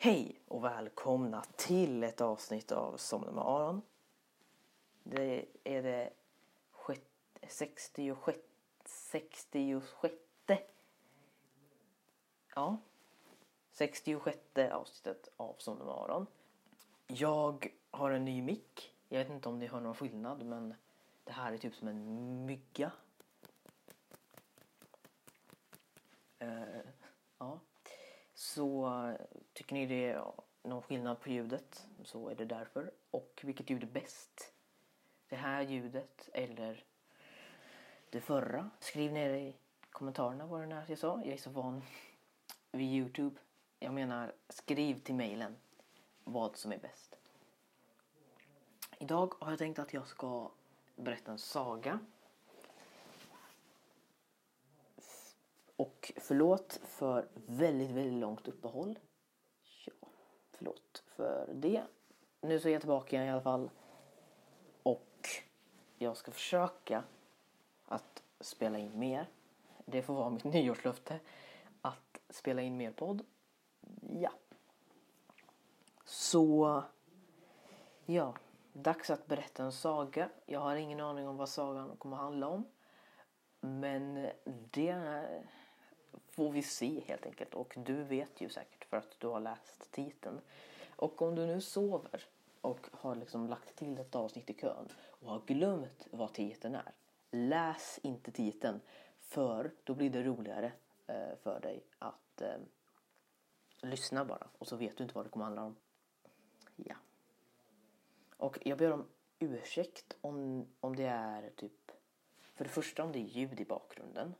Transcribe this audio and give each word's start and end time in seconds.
Hej 0.00 0.40
och 0.48 0.64
välkomna 0.64 1.44
till 1.56 2.04
ett 2.04 2.20
avsnitt 2.20 2.72
av 2.72 2.96
Somna 2.96 3.32
med 3.32 3.44
Aron. 3.44 3.82
Det 5.02 5.46
är 5.64 5.82
det 5.82 6.10
66, 7.48 8.38
66 8.84 10.14
ja, 12.54 12.76
66 13.70 14.38
avsnittet 14.72 15.28
av 15.36 15.54
Somna 15.58 15.84
med 15.84 15.94
Aron. 15.94 16.26
Jag 17.06 17.72
har 17.90 18.10
en 18.10 18.24
ny 18.24 18.42
mick. 18.42 18.94
Jag 19.08 19.18
vet 19.18 19.30
inte 19.30 19.48
om 19.48 19.58
ni 19.58 19.66
hör 19.66 19.80
någon 19.80 19.94
skillnad 19.94 20.44
men 20.44 20.74
det 21.24 21.32
här 21.32 21.52
är 21.52 21.58
typ 21.58 21.74
som 21.74 21.88
en 21.88 22.46
mygga. 22.46 22.92
Uh, 26.42 26.80
ja. 27.38 27.60
Så 28.48 29.12
tycker 29.52 29.74
ni 29.74 29.86
det 29.86 30.08
är 30.08 30.32
någon 30.62 30.82
skillnad 30.82 31.20
på 31.20 31.30
ljudet 31.30 31.86
så 32.04 32.28
är 32.28 32.34
det 32.34 32.44
därför. 32.44 32.90
Och 33.10 33.40
vilket 33.42 33.70
ljud 33.70 33.82
är 33.82 33.86
bäst? 33.86 34.52
Det 35.28 35.36
här 35.36 35.62
ljudet 35.62 36.28
eller 36.32 36.84
det 38.10 38.20
förra? 38.20 38.70
Skriv 38.80 39.12
ner 39.12 39.30
i 39.30 39.56
kommentarerna 39.90 40.46
vad 40.46 40.68
det 40.68 40.74
är 40.74 40.84
jag 40.88 40.98
sa. 40.98 41.22
Jag 41.24 41.34
är 41.34 41.36
så 41.36 41.50
van 41.50 41.82
vid 42.72 42.94
Youtube. 42.94 43.40
Jag 43.78 43.94
menar 43.94 44.32
skriv 44.48 45.00
till 45.00 45.14
mejlen 45.14 45.56
vad 46.24 46.56
som 46.56 46.72
är 46.72 46.78
bäst. 46.78 47.16
Idag 48.98 49.34
har 49.38 49.50
jag 49.50 49.58
tänkt 49.58 49.78
att 49.78 49.94
jag 49.94 50.06
ska 50.06 50.50
berätta 50.96 51.32
en 51.32 51.38
saga. 51.38 51.98
Och 55.78 56.12
förlåt 56.16 56.80
för 56.84 57.28
väldigt, 57.34 57.90
väldigt 57.90 58.20
långt 58.20 58.48
uppehåll. 58.48 58.98
Ja, 59.84 60.08
förlåt 60.50 61.02
för 61.06 61.50
det. 61.54 61.82
Nu 62.40 62.60
så 62.60 62.68
är 62.68 62.72
jag 62.72 62.82
tillbaka 62.82 63.24
i 63.24 63.28
alla 63.28 63.40
fall. 63.40 63.70
Och 64.82 65.28
jag 65.98 66.16
ska 66.16 66.30
försöka 66.30 67.04
att 67.84 68.22
spela 68.40 68.78
in 68.78 68.98
mer. 68.98 69.26
Det 69.84 70.02
får 70.02 70.14
vara 70.14 70.30
mitt 70.30 70.44
nyårslöfte. 70.54 71.20
Att 71.80 72.20
spela 72.30 72.62
in 72.62 72.76
mer 72.76 72.92
podd. 72.92 73.24
Ja. 74.10 74.32
Så, 76.04 76.82
ja. 78.06 78.34
Dags 78.72 79.10
att 79.10 79.26
berätta 79.26 79.64
en 79.64 79.72
saga. 79.72 80.30
Jag 80.46 80.60
har 80.60 80.76
ingen 80.76 81.00
aning 81.00 81.28
om 81.28 81.36
vad 81.36 81.48
sagan 81.48 81.96
kommer 81.96 82.16
att 82.16 82.22
handla 82.22 82.48
om. 82.48 82.64
Men 83.60 84.28
det 84.70 85.24
får 86.30 86.50
vi 86.50 86.62
se 86.62 87.00
helt 87.00 87.26
enkelt. 87.26 87.54
Och 87.54 87.74
du 87.76 88.04
vet 88.04 88.40
ju 88.40 88.48
säkert 88.48 88.84
för 88.84 88.96
att 88.96 89.20
du 89.20 89.26
har 89.26 89.40
läst 89.40 89.90
titeln. 89.90 90.40
Och 90.96 91.22
om 91.22 91.34
du 91.34 91.46
nu 91.46 91.60
sover 91.60 92.24
och 92.60 92.86
har 92.92 93.14
liksom 93.14 93.46
lagt 93.46 93.76
till 93.76 93.98
ett 93.98 94.14
avsnitt 94.14 94.50
i 94.50 94.54
kön 94.54 94.88
och 95.20 95.30
har 95.30 95.40
glömt 95.46 96.06
vad 96.10 96.32
titeln 96.32 96.74
är. 96.74 96.92
Läs 97.30 97.98
inte 98.02 98.30
titeln 98.30 98.80
för 99.18 99.70
då 99.84 99.94
blir 99.94 100.10
det 100.10 100.22
roligare 100.22 100.72
eh, 101.06 101.36
för 101.42 101.60
dig 101.60 101.84
att 101.98 102.40
eh, 102.40 102.58
lyssna 103.82 104.24
bara 104.24 104.48
och 104.58 104.68
så 104.68 104.76
vet 104.76 104.96
du 104.96 105.02
inte 105.02 105.14
vad 105.14 105.26
det 105.26 105.30
kommer 105.30 105.44
handla 105.44 105.64
om. 105.64 105.76
Ja. 106.76 106.96
Och 108.36 108.58
jag 108.62 108.78
ber 108.78 108.92
om 108.92 109.06
ursäkt 109.38 110.16
om, 110.20 110.66
om 110.80 110.96
det 110.96 111.06
är 111.06 111.50
typ 111.56 111.92
för 112.54 112.64
det 112.64 112.70
första 112.70 113.04
om 113.04 113.12
det 113.12 113.18
är 113.18 113.22
ljud 113.22 113.60
i 113.60 113.64
bakgrunden. 113.64 114.34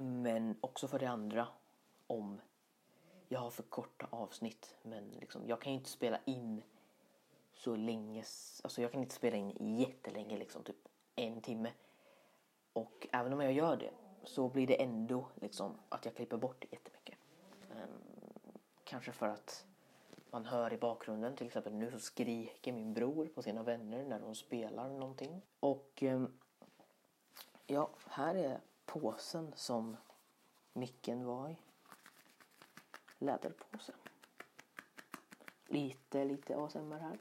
Men 0.00 0.56
också 0.60 0.88
för 0.88 0.98
det 0.98 1.06
andra 1.06 1.48
om 2.06 2.40
jag 3.28 3.40
har 3.40 3.50
för 3.50 3.62
korta 3.62 4.06
avsnitt. 4.10 4.76
Men 4.82 5.08
liksom, 5.08 5.48
jag 5.48 5.60
kan 5.60 5.72
ju 5.72 5.78
inte 5.78 5.90
spela 5.90 6.18
in 6.24 6.62
så 7.54 7.76
länge. 7.76 8.24
Alltså 8.62 8.82
jag 8.82 8.92
kan 8.92 9.02
inte 9.02 9.14
spela 9.14 9.36
in 9.36 9.76
jättelänge, 9.78 10.38
liksom 10.38 10.62
typ 10.62 10.88
en 11.16 11.40
timme. 11.40 11.72
Och 12.72 13.06
även 13.12 13.32
om 13.32 13.40
jag 13.40 13.52
gör 13.52 13.76
det 13.76 13.90
så 14.24 14.48
blir 14.48 14.66
det 14.66 14.82
ändå 14.82 15.26
liksom 15.34 15.74
att 15.88 16.04
jag 16.04 16.14
klipper 16.14 16.36
bort 16.36 16.64
jättemycket. 16.70 17.18
Um, 17.70 18.58
kanske 18.84 19.12
för 19.12 19.28
att 19.28 19.64
man 20.30 20.46
hör 20.46 20.72
i 20.72 20.78
bakgrunden, 20.78 21.36
till 21.36 21.46
exempel 21.46 21.74
nu 21.74 21.90
så 21.90 21.98
skriker 21.98 22.72
min 22.72 22.94
bror 22.94 23.26
på 23.26 23.42
sina 23.42 23.62
vänner 23.62 24.04
när 24.04 24.20
de 24.20 24.34
spelar 24.34 24.88
någonting. 24.88 25.42
Och 25.60 26.02
um, 26.02 26.38
ja, 27.66 27.90
här 28.06 28.34
är 28.34 28.60
påsen 28.88 29.52
som 29.56 29.96
micken 30.72 31.24
var 31.24 31.48
i. 31.48 31.56
Läderpåse. 33.18 33.92
Lite, 35.66 36.24
lite 36.24 36.56
ASMR 36.56 36.98
här. 36.98 37.18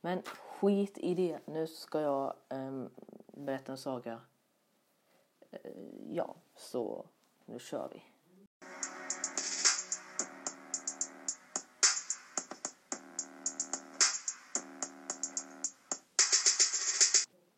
Men 0.00 0.22
skit 0.22 0.98
i 0.98 1.14
det. 1.14 1.40
Nu 1.44 1.66
ska 1.66 2.00
jag 2.00 2.34
um, 2.48 2.90
berätta 3.26 3.72
en 3.72 3.78
saga. 3.78 4.20
Uh, 5.52 5.70
ja, 6.10 6.34
så 6.56 7.06
nu 7.44 7.58
kör 7.58 7.88
vi. 7.92 8.02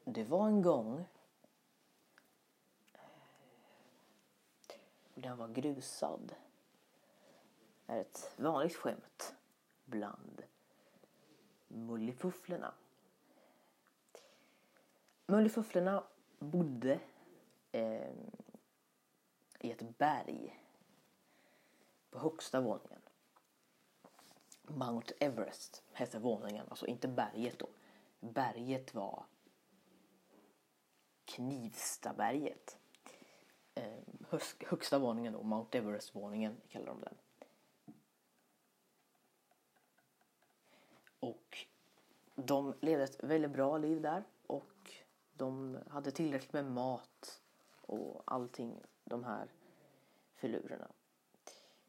Det 0.05 0.25
var 0.25 0.47
en 0.47 0.63
gång 0.63 1.07
jag 5.31 5.37
var 5.37 5.49
grusad. 5.49 6.35
är 7.87 8.01
ett 8.01 8.35
vanligt 8.37 8.77
skämt 8.77 9.35
bland 9.85 10.43
mullifufflorna. 11.69 12.75
Mullifufflorna 15.27 16.05
bodde 16.39 17.01
eh, 17.73 18.15
i 19.61 19.71
ett 19.71 19.99
berg 19.99 20.61
på 22.11 22.19
högsta 22.19 22.61
våningen. 22.61 23.03
Mount 24.63 25.15
Everest 25.21 25.83
hette 25.93 26.19
våningen, 26.19 26.67
alltså 26.69 26.87
inte 26.87 27.09
berget 27.09 27.59
då. 27.59 27.69
Berget 28.21 28.95
var 28.95 29.25
Knivstaberget 31.25 32.80
eh, 33.81 34.41
högsta 34.67 34.99
våningen 34.99 35.33
då, 35.33 35.43
Mount 35.43 35.79
Everest-våningen 35.79 36.57
kallar 36.69 36.87
de 36.87 37.01
den. 37.01 37.15
Och 41.21 41.67
de 42.35 42.75
levde 42.81 43.05
ett 43.05 43.25
väldigt 43.25 43.51
bra 43.51 43.79
liv 43.79 44.01
där 44.01 44.25
och 44.47 44.93
de 45.33 45.79
hade 45.89 46.11
tillräckligt 46.11 46.53
med 46.53 46.65
mat 46.65 47.43
och 47.83 48.23
allting, 48.25 48.81
de 49.05 49.25
här 49.25 49.53
filurerna. 50.35 50.89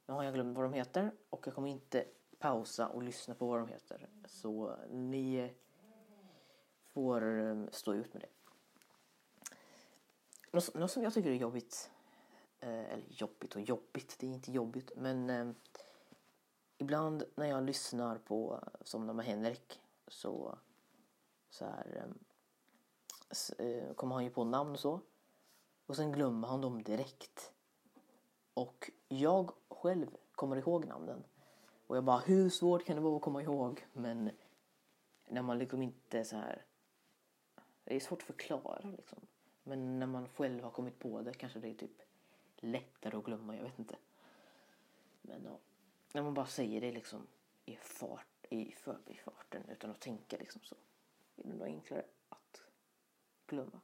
Nu 0.06 0.14
har 0.14 0.24
jag 0.24 0.34
glömt 0.34 0.56
vad 0.56 0.66
de 0.66 0.74
heter 0.74 1.12
och 1.30 1.48
jag 1.48 1.56
kommer 1.56 1.70
inte 1.70 2.06
pausa 2.40 2.88
och 2.88 3.04
lyssna 3.04 3.36
på 3.36 3.48
vad 3.48 3.60
de 3.60 3.68
heter. 3.68 4.10
Så 4.26 4.76
ni 4.90 5.54
får 6.94 7.40
eh, 7.40 7.68
stå 7.72 7.94
ut 7.94 8.14
med 8.14 8.22
det. 8.22 8.41
Något, 10.52 10.74
något 10.74 10.92
som 10.92 11.04
jag 11.04 11.14
tycker 11.14 11.30
är 11.30 11.36
jobbigt, 11.36 11.92
eh, 12.60 12.94
eller 12.94 13.06
jobbigt 13.10 13.56
och 13.56 13.62
jobbigt, 13.62 14.16
det 14.20 14.28
är 14.28 14.32
inte 14.32 14.52
jobbigt, 14.52 14.92
men 14.96 15.30
eh, 15.30 15.52
ibland 16.78 17.24
när 17.36 17.46
jag 17.46 17.64
lyssnar 17.64 18.18
på 18.18 18.64
Somna 18.82 19.14
med 19.14 19.26
Henrik 19.26 19.82
så, 20.08 20.58
så 21.50 21.66
här, 21.66 22.06
eh, 23.58 23.66
eh, 23.68 23.94
kommer 23.94 24.16
han 24.16 24.24
ju 24.24 24.30
på 24.30 24.44
namn 24.44 24.72
och 24.72 24.80
så 24.80 25.02
och 25.92 25.96
sen 25.96 26.12
glömmer 26.12 26.48
han 26.48 26.62
dem 26.62 26.84
direkt. 26.84 27.54
Och 28.54 28.92
jag 29.08 29.52
själv 29.70 30.18
kommer 30.32 30.56
ihåg 30.56 30.86
namnen. 30.86 31.24
Och 31.88 31.98
jag 31.98 32.04
bara, 32.04 32.20
hur 32.20 32.50
svårt 32.50 32.86
kan 32.86 32.96
det 32.96 33.02
vara 33.02 33.16
att 33.16 33.22
komma 33.22 33.42
ihåg? 33.42 33.88
Men 33.94 34.32
när 35.28 35.42
man 35.42 35.58
liksom 35.58 35.82
inte 35.82 36.26
så 36.26 36.36
här... 36.36 36.66
Det 37.84 37.96
är 37.96 38.00
svårt 38.00 38.22
att 38.22 38.28
förklara 38.28 38.90
liksom. 38.98 39.20
Men 39.64 40.00
när 40.00 40.08
man 40.08 40.30
själv 40.30 40.64
har 40.64 40.72
kommit 40.72 41.00
på 41.00 41.22
det 41.22 41.34
kanske 41.34 41.60
det 41.60 41.70
är 41.70 41.74
typ 41.74 42.02
lättare 42.58 43.18
att 43.18 43.24
glömma, 43.24 43.56
jag 43.56 43.64
vet 43.64 43.80
inte. 43.80 43.96
Men 45.22 45.44
ja, 45.44 45.58
när 46.14 46.22
man 46.22 46.34
bara 46.34 46.46
säger 46.46 46.82
det 46.82 46.92
liksom 46.92 47.28
i 47.66 47.76
fart, 47.76 48.48
i 48.50 48.72
förbifarten 48.72 49.64
utan 49.70 49.92
att 49.92 50.00
tänka 50.00 50.38
liksom 50.38 50.62
så 50.64 50.76
är 51.36 51.44
det 51.44 51.50
nog 51.50 51.68
enklare 51.68 52.06
att 52.30 52.62
glömma. 53.48 53.82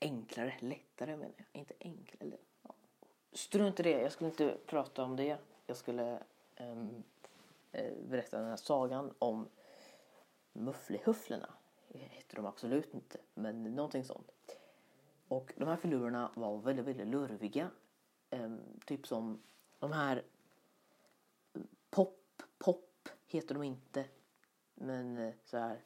Enklare, 0.00 0.56
lättare 0.60 1.16
menar 1.16 1.34
jag, 1.36 1.60
inte 1.60 1.74
enklare. 1.80 2.36
Ja. 2.62 2.74
Strunt 3.32 3.80
i 3.80 3.82
det, 3.82 3.90
jag 3.90 4.12
skulle 4.12 4.30
inte 4.30 4.58
prata 4.66 5.02
om 5.02 5.16
det. 5.16 5.38
Jag 5.66 5.76
skulle 5.76 6.22
um, 6.60 7.02
berätta 8.08 8.38
den 8.38 8.48
här 8.48 8.56
sagan 8.56 9.14
om 9.18 9.48
mufflehufflorna 10.52 11.54
hette 11.94 12.36
de 12.36 12.46
absolut 12.46 12.94
inte, 12.94 13.18
men 13.34 13.62
någonting 13.62 14.04
sånt. 14.04 14.56
Och 15.28 15.52
de 15.56 15.68
här 15.68 15.76
filurerna 15.76 16.30
var 16.34 16.58
väldigt, 16.58 16.86
väldigt 16.86 17.06
lurviga. 17.06 17.70
Ehm, 18.30 18.60
typ 18.86 19.06
som 19.06 19.42
de 19.78 19.92
här 19.92 20.24
eh, 21.54 21.62
Pop, 21.90 22.42
Pop 22.58 23.08
heter 23.26 23.54
de 23.54 23.62
inte. 23.62 24.04
Men 24.74 25.18
eh, 25.18 25.34
så 25.44 25.58
här. 25.58 25.80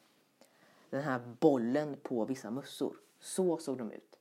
Den 0.89 1.03
här 1.03 1.19
bollen 1.39 1.97
på 2.03 2.25
vissa 2.25 2.51
mössor. 2.51 2.97
Så 3.19 3.57
såg 3.57 3.77
de 3.77 3.91
ut. 3.91 4.19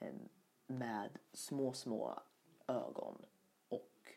Ehm, 0.00 0.28
med 0.66 1.18
små, 1.32 1.72
små 1.72 2.20
ögon 2.66 3.18
och 3.68 4.12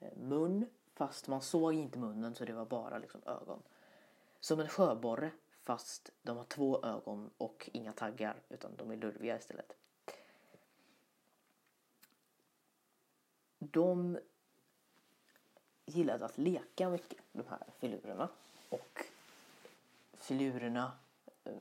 eh, 0.00 0.16
mun. 0.16 0.66
Fast 0.94 1.28
man 1.28 1.40
såg 1.40 1.74
inte 1.74 1.98
munnen 1.98 2.34
så 2.34 2.44
det 2.44 2.52
var 2.52 2.64
bara 2.64 2.98
liksom 2.98 3.20
ögon. 3.26 3.62
Som 4.40 4.60
en 4.60 4.68
sjöborre 4.68 5.30
fast 5.64 6.10
de 6.22 6.36
har 6.36 6.44
två 6.44 6.84
ögon 6.84 7.30
och 7.38 7.70
inga 7.72 7.92
taggar 7.92 8.42
utan 8.48 8.76
de 8.76 8.90
är 8.90 8.96
lurviga 8.96 9.36
istället. 9.36 9.76
De 13.58 14.18
gillade 15.84 16.24
att 16.24 16.38
leka 16.38 16.88
mycket, 16.90 17.18
de 17.32 17.46
här 17.46 17.66
filurerna. 17.78 18.28
Och 18.68 19.04
filurerna 20.12 20.98
eh, 21.44 21.52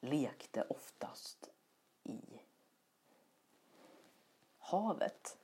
lekte 0.00 0.64
oftast 0.68 1.50
i 2.04 2.20
havet. 4.58 5.38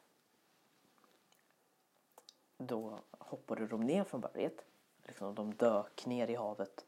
Då 2.57 3.01
hoppade 3.11 3.67
de 3.67 3.81
ner 3.81 4.05
från 4.05 4.21
berget. 4.21 4.65
Liksom 5.09 5.35
de 5.35 5.55
dök 5.55 6.07
ner 6.07 6.31
i 6.31 6.35
havet 6.35 6.87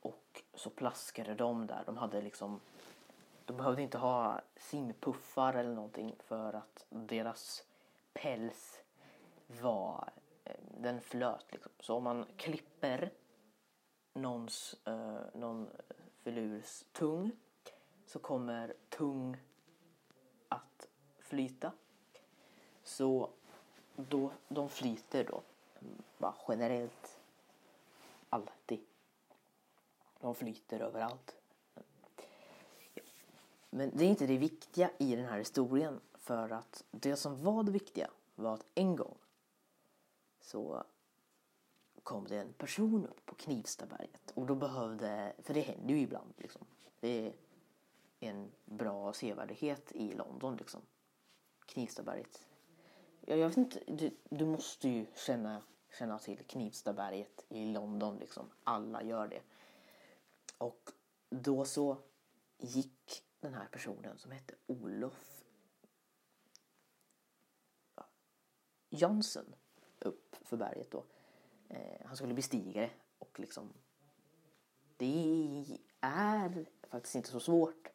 och 0.00 0.42
så 0.54 0.70
plaskade 0.70 1.34
de 1.34 1.66
där. 1.66 1.82
De 1.86 1.96
hade 1.96 2.20
liksom 2.20 2.60
de 3.44 3.56
behövde 3.56 3.82
inte 3.82 3.98
ha 3.98 4.40
simpuffar 4.56 5.54
eller 5.54 5.74
någonting 5.74 6.16
för 6.18 6.52
att 6.52 6.86
deras 6.88 7.64
päls 8.12 8.80
var, 9.60 10.10
eh, 10.44 10.56
den 10.78 11.00
flöt 11.00 11.46
liksom. 11.52 11.72
Så 11.80 11.96
om 11.96 12.04
man 12.04 12.26
klipper 12.36 13.12
någons, 14.12 14.76
eh, 14.84 15.20
någon 15.34 15.70
filurs 16.22 16.84
tung 16.92 17.30
så 18.06 18.18
kommer 18.18 18.74
tung 18.88 19.36
att 20.48 20.88
flyta. 21.18 21.72
Så 22.82 23.30
då, 23.96 24.30
de 24.48 24.68
flyter 24.68 25.24
då 25.24 25.42
mm, 25.80 26.02
bara 26.18 26.34
generellt 26.48 27.13
alltid. 28.34 28.80
De 30.20 30.34
flyter 30.34 30.80
överallt. 30.80 31.34
Men 33.70 33.90
det 33.94 34.04
är 34.04 34.08
inte 34.08 34.26
det 34.26 34.38
viktiga 34.38 34.90
i 34.98 35.16
den 35.16 35.24
här 35.24 35.38
historien. 35.38 36.00
För 36.14 36.50
att 36.50 36.84
det 36.90 37.16
som 37.16 37.44
var 37.44 37.62
det 37.62 37.72
viktiga 37.72 38.10
var 38.34 38.54
att 38.54 38.66
en 38.74 38.96
gång 38.96 39.18
så 40.40 40.84
kom 42.02 42.26
det 42.28 42.38
en 42.38 42.52
person 42.52 43.06
upp 43.06 43.26
på 43.26 43.34
Knivstaberget. 43.34 44.32
Och 44.34 44.46
då 44.46 44.54
behövde, 44.54 45.32
för 45.38 45.54
det 45.54 45.60
händer 45.60 45.94
ju 45.94 46.00
ibland 46.00 46.34
liksom. 46.36 46.66
Det 47.00 47.26
är 47.26 47.32
en 48.20 48.50
bra 48.64 49.12
sevärdhet 49.12 49.92
i 49.92 50.14
London 50.14 50.56
liksom. 50.56 50.80
Knivstaberget. 51.66 52.46
Jag, 53.20 53.38
jag 53.38 53.48
vet 53.48 53.56
inte, 53.56 53.80
du, 53.86 54.10
du 54.28 54.44
måste 54.44 54.88
ju 54.88 55.06
känna, 55.14 55.62
känna 55.98 56.18
till 56.18 56.46
Knivstaberget 56.46 57.44
i 57.48 57.64
London 57.64 58.18
liksom. 58.18 58.50
Alla 58.64 59.02
gör 59.02 59.28
det. 59.28 59.42
Och 60.58 60.90
då 61.30 61.64
så 61.64 61.98
gick 62.58 63.24
den 63.40 63.54
här 63.54 63.66
personen 63.66 64.18
som 64.18 64.30
hette 64.30 64.54
Olof 64.66 65.44
Jansson 68.88 69.54
upp 69.98 70.36
för 70.42 70.56
berget 70.56 70.90
då. 70.90 71.04
Eh, 71.68 72.06
han 72.06 72.16
skulle 72.16 72.34
bestiga 72.34 72.80
det 72.80 72.90
och 73.18 73.40
liksom 73.40 73.72
det 74.96 75.78
är 76.00 76.66
faktiskt 76.88 77.14
inte 77.14 77.28
så 77.28 77.40
svårt. 77.40 77.88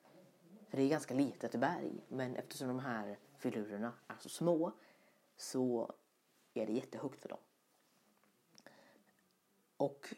För 0.70 0.78
det 0.78 0.84
är 0.84 0.90
ganska 0.90 1.14
litet 1.14 1.56
berg. 1.56 2.06
Men 2.08 2.36
eftersom 2.36 2.68
de 2.68 2.80
här 2.80 3.20
filurerna 3.38 3.94
är 4.08 4.18
så 4.20 4.30
små 4.30 4.72
så 5.38 5.94
är 6.54 6.66
det 6.66 6.74
jättehögt 6.74 7.22
för 7.22 7.30
dem. 7.30 7.40
Och 9.80 10.14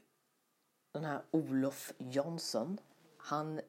den 0.91 1.03
här 1.03 1.21
Olof 1.31 1.93
Jansson, 1.97 2.77
han 3.17 3.61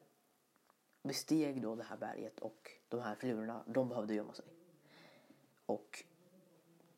besteg 1.03 1.61
då 1.61 1.75
det 1.75 1.83
här 1.83 1.97
berget 1.97 2.39
och 2.39 2.71
de 2.89 3.01
här 3.01 3.15
filurerna, 3.15 3.63
de 3.67 3.89
behövde 3.89 4.13
gömma 4.13 4.33
sig. 4.33 4.45
Och 5.65 6.03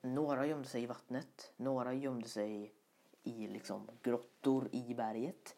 några 0.01 0.47
gömde 0.47 0.67
sig 0.67 0.83
i 0.83 0.85
vattnet, 0.85 1.53
några 1.57 1.93
gömde 1.93 2.27
sig 2.27 2.73
i 3.23 3.47
liksom 3.47 3.89
grottor 4.01 4.69
i 4.71 4.93
berget. 4.93 5.55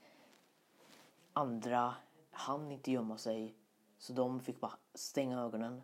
Andra 1.33 1.95
hann 2.31 2.71
inte 2.71 2.91
gömma 2.91 3.17
sig 3.17 3.57
så 3.97 4.13
de 4.13 4.39
fick 4.39 4.59
bara 4.59 4.77
stänga 4.93 5.41
ögonen 5.41 5.83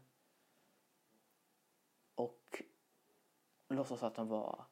och 2.15 2.63
låtsas 3.69 4.03
att 4.03 4.15
de 4.15 4.27
var 4.27 4.65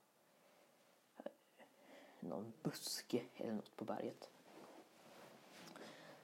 någon 2.22 2.54
buske 2.64 3.24
eller 3.36 3.54
något 3.54 3.76
på 3.76 3.86
berget. 3.86 4.30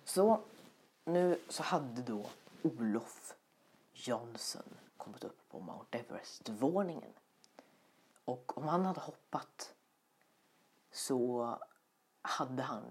Så 0.03 0.41
nu 1.03 1.39
så 1.49 1.63
hade 1.63 2.01
då 2.01 2.25
Olof 2.63 3.35
Jansson 3.93 4.77
kommit 4.97 5.23
upp 5.23 5.49
på 5.49 5.59
Mount 5.59 5.97
Everest-våningen. 5.97 7.13
Och 8.25 8.57
om 8.57 8.63
han 8.63 8.85
hade 8.85 8.99
hoppat 8.99 9.73
så 10.91 11.57
hade 12.21 12.63
han 12.63 12.83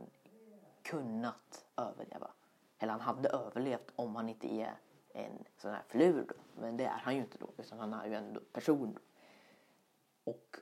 kunnat 0.82 1.66
överleva. 1.76 2.30
Eller 2.78 2.92
han 2.92 3.00
hade 3.00 3.28
överlevt 3.28 3.92
om 3.96 4.16
han 4.16 4.28
inte 4.28 4.54
är 4.54 4.76
en 5.14 5.44
sån 5.56 5.70
här 5.70 5.84
flur 5.88 6.26
då. 6.28 6.34
Men 6.60 6.76
det 6.76 6.84
är 6.84 6.98
han 6.98 7.14
ju 7.14 7.20
inte 7.20 7.38
då, 7.38 7.50
utan 7.56 7.78
han 7.78 7.92
är 7.92 8.06
ju 8.06 8.14
en 8.14 8.44
person. 8.52 8.92
Då. 8.94 9.00
Och 10.32 10.56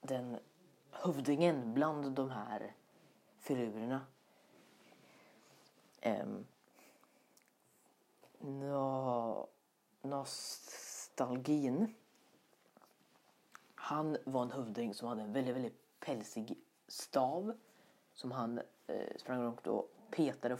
den 0.00 0.38
hövdingen 1.02 1.74
bland 1.74 2.12
de 2.12 2.30
här 2.30 2.74
filurerna 3.38 4.06
um, 6.02 6.10
ehm, 6.10 6.46
no, 8.38 9.48
nostalgin. 10.02 11.94
Han 13.74 14.16
var 14.24 14.42
en 14.42 14.50
hövding 14.50 14.94
som 14.94 15.08
hade 15.08 15.22
en 15.22 15.32
väldigt, 15.32 15.54
väldigt 15.54 16.00
pälsig 16.00 16.58
stav 16.88 17.58
som 18.14 18.32
han 18.32 18.60
eh, 18.86 19.16
sprang 19.16 19.42
runt 19.42 19.66
och 19.66 19.92
petade, 20.10 20.58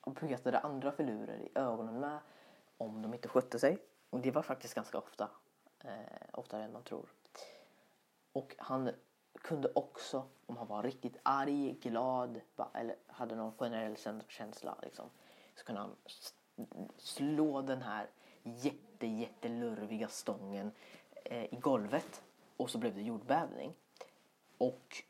och 0.00 0.16
petade 0.16 0.58
andra 0.58 0.92
filurer 0.92 1.38
i 1.38 1.48
ögonen 1.54 2.00
med 2.00 2.18
om 2.78 3.02
de 3.02 3.14
inte 3.14 3.28
skötte 3.28 3.58
sig. 3.58 3.78
Och 4.10 4.20
det 4.20 4.30
var 4.30 4.42
faktiskt 4.42 4.74
ganska 4.74 4.98
ofta, 4.98 5.30
eh, 5.84 6.28
oftare 6.32 6.64
än 6.64 6.72
man 6.72 6.82
tror. 6.82 7.06
Och 8.32 8.54
han 8.58 8.90
kunde 9.38 9.72
också, 9.74 10.24
om 10.46 10.56
han 10.56 10.66
var 10.66 10.82
riktigt 10.82 11.16
arg, 11.22 11.72
glad 11.72 12.40
eller 12.74 12.96
hade 13.06 13.34
någon 13.34 13.52
generell 13.52 13.96
känsla 14.28 14.76
liksom, 14.82 15.10
så 15.54 15.64
kunde 15.64 15.80
han 15.80 15.96
slå 16.98 17.62
den 17.62 17.82
här 17.82 18.10
jätte, 18.42 19.06
jättelurviga 19.06 20.08
stången 20.08 20.72
eh, 21.24 21.44
i 21.44 21.56
golvet 21.60 22.22
och 22.56 22.70
så 22.70 22.78
blev 22.78 22.94
det 22.94 23.02
jordbävning. 23.02 23.74
Och 24.58 25.02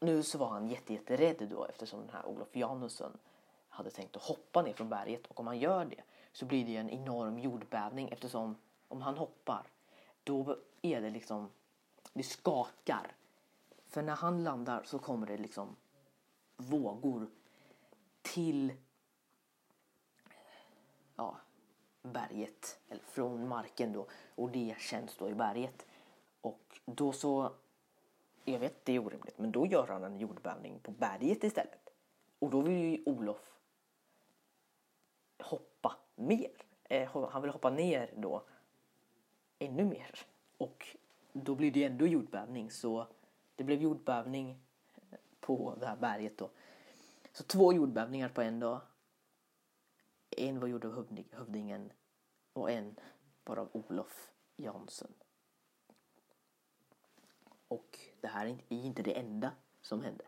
nu 0.00 0.22
så 0.22 0.38
var 0.38 0.48
han 0.48 0.68
jätte, 0.68 0.92
jätterädd 0.92 1.48
då 1.50 1.64
eftersom 1.64 2.00
den 2.00 2.10
här 2.10 2.26
Olof 2.26 2.56
Janusson 2.56 3.18
hade 3.68 3.90
tänkt 3.90 4.16
att 4.16 4.22
hoppa 4.22 4.62
ner 4.62 4.72
från 4.72 4.88
berget 4.88 5.26
och 5.26 5.40
om 5.40 5.46
han 5.46 5.58
gör 5.58 5.84
det 5.84 6.02
så 6.32 6.46
blir 6.46 6.64
det 6.64 6.70
ju 6.70 6.76
en 6.76 6.90
enorm 6.90 7.38
jordbävning 7.38 8.08
eftersom 8.08 8.56
om 8.88 9.02
han 9.02 9.18
hoppar 9.18 9.66
då 10.24 10.56
är 10.82 11.00
det 11.00 11.10
liksom 11.10 11.50
det 12.12 12.22
skakar 12.22 13.12
för 13.92 14.02
när 14.02 14.16
han 14.16 14.44
landar 14.44 14.82
så 14.82 14.98
kommer 14.98 15.26
det 15.26 15.36
liksom 15.36 15.76
vågor 16.56 17.26
till 18.22 18.72
ja, 21.16 21.36
berget, 22.02 22.80
eller 22.88 23.02
från 23.02 23.48
marken 23.48 23.92
då. 23.92 24.06
Och 24.34 24.50
det 24.50 24.74
känns 24.78 25.16
då 25.16 25.28
i 25.28 25.34
berget. 25.34 25.86
Och 26.40 26.80
då 26.84 27.12
så, 27.12 27.52
jag 28.44 28.58
vet 28.58 28.84
det 28.84 28.92
är 28.92 28.98
orimligt, 28.98 29.38
men 29.38 29.52
då 29.52 29.66
gör 29.66 29.86
han 29.86 30.04
en 30.04 30.18
jordbävning 30.18 30.78
på 30.78 30.90
berget 30.90 31.44
istället. 31.44 31.90
Och 32.38 32.50
då 32.50 32.60
vill 32.60 32.78
ju 32.78 33.02
Olof 33.06 33.58
hoppa 35.38 35.96
mer. 36.14 36.52
Eh, 36.84 37.28
han 37.30 37.42
vill 37.42 37.50
hoppa 37.50 37.70
ner 37.70 38.10
då 38.16 38.42
ännu 39.58 39.84
mer. 39.84 40.26
Och 40.58 40.96
då 41.32 41.54
blir 41.54 41.70
det 41.70 41.84
ändå 41.84 42.06
jordbävning 42.06 42.70
så 42.70 43.06
det 43.56 43.64
blev 43.64 43.82
jordbävning 43.82 44.58
på 45.40 45.76
det 45.80 45.86
här 45.86 45.96
berget 45.96 46.38
då. 46.38 46.50
Så 47.32 47.44
två 47.44 47.72
jordbävningar 47.72 48.28
på 48.28 48.42
en 48.42 48.60
dag. 48.60 48.80
En 50.30 50.60
var 50.60 50.68
gjord 50.68 50.84
av 50.84 51.14
hövdingen 51.32 51.92
och 52.52 52.70
en 52.70 52.96
var 53.44 53.56
av 53.56 53.68
Olof 53.72 54.30
Jansson. 54.56 55.12
Och 57.68 57.98
det 58.20 58.28
här 58.28 58.46
är 58.46 58.76
inte 58.76 59.02
det 59.02 59.18
enda 59.18 59.52
som 59.80 60.02
hände. 60.02 60.24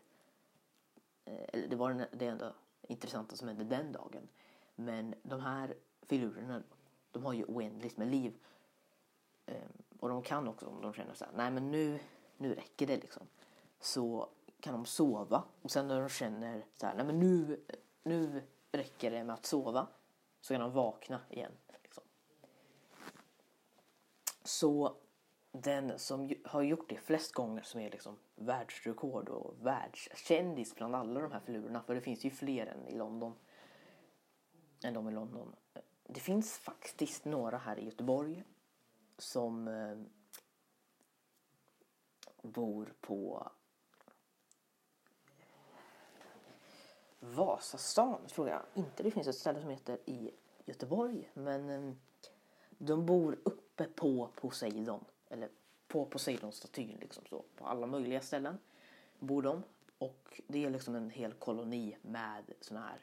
Eh, 1.25 1.45
eller 1.53 1.67
det 1.67 1.75
var 1.75 2.07
det 2.11 2.27
enda 2.27 2.53
intressanta 2.81 3.35
som 3.35 3.47
hände 3.47 3.63
den 3.63 3.91
dagen. 3.91 4.27
Men 4.75 5.15
de 5.23 5.39
här 5.39 5.75
filurerna, 6.01 6.63
de 7.11 7.25
har 7.25 7.33
ju 7.33 7.43
oändligt 7.45 7.97
med 7.97 8.07
liv. 8.07 8.33
Ehm, 9.45 9.71
och 9.99 10.09
de 10.09 10.23
kan 10.23 10.47
också 10.47 10.65
om 10.65 10.81
de 10.81 10.93
känner 10.93 11.13
så 11.13 11.25
här, 11.25 11.31
nej 11.35 11.51
men 11.51 11.71
nu, 11.71 11.99
nu 12.37 12.55
räcker 12.55 12.87
det 12.87 12.97
liksom. 12.97 13.27
Så 13.79 14.29
kan 14.59 14.73
de 14.73 14.85
sova 14.85 15.43
och 15.61 15.71
sen 15.71 15.87
när 15.87 15.99
de 15.99 16.09
känner 16.09 16.65
så 16.73 16.85
här, 16.85 16.95
nej 16.95 17.05
men 17.05 17.19
nu, 17.19 17.63
nu 18.03 18.43
räcker 18.71 19.11
det 19.11 19.23
med 19.23 19.33
att 19.33 19.45
sova. 19.45 19.87
Så 20.41 20.53
kan 20.53 20.61
de 20.61 20.71
vakna 20.71 21.21
igen. 21.29 21.51
Liksom. 21.83 22.03
Så 24.43 24.95
den 25.51 25.99
som 25.99 26.29
har 26.45 26.61
gjort 26.61 26.89
det 26.89 26.97
flest 26.97 27.33
gånger 27.33 27.61
som 27.61 27.81
är 27.81 27.91
liksom 27.91 28.17
världsrekord 28.35 29.29
och 29.29 29.65
världskändis 29.65 30.75
bland 30.75 30.95
alla 30.95 31.19
de 31.19 31.31
här 31.31 31.39
filurerna. 31.39 31.83
För 31.83 31.95
det 31.95 32.01
finns 32.01 32.25
ju 32.25 32.29
fler 32.29 32.65
än 32.65 32.87
i 32.87 32.97
London. 32.97 33.33
Än 34.83 34.93
de 34.93 35.09
i 35.09 35.11
London. 35.11 35.55
Det 36.07 36.19
finns 36.19 36.57
faktiskt 36.57 37.25
några 37.25 37.57
här 37.57 37.79
i 37.79 37.85
Göteborg 37.85 38.43
som 39.17 39.67
eh, 39.67 39.97
bor 42.51 42.93
på 43.01 43.51
Vasastan 47.19 48.27
tror 48.27 48.49
jag. 48.49 48.61
Inte 48.73 49.03
det 49.03 49.11
finns 49.11 49.27
ett 49.27 49.35
ställe 49.35 49.61
som 49.61 49.69
heter 49.69 49.99
i 50.05 50.31
Göteborg. 50.65 51.29
Men 51.33 51.69
ehm, 51.69 51.99
de 52.69 53.05
bor 53.05 53.39
uppe 53.43 53.85
på 53.85 54.29
Poseidon. 54.35 55.05
Eller 55.29 55.49
på 55.87 56.05
Poseidon-statyn 56.05 56.97
liksom 56.99 57.23
så. 57.29 57.43
På 57.55 57.65
alla 57.65 57.87
möjliga 57.87 58.21
ställen 58.21 58.57
bor 59.19 59.41
de. 59.41 59.63
Och 59.97 60.41
det 60.47 60.65
är 60.65 60.69
liksom 60.69 60.95
en 60.95 61.09
hel 61.09 61.33
koloni 61.33 61.97
med 62.01 62.53
såna 62.61 62.79
här 62.79 62.99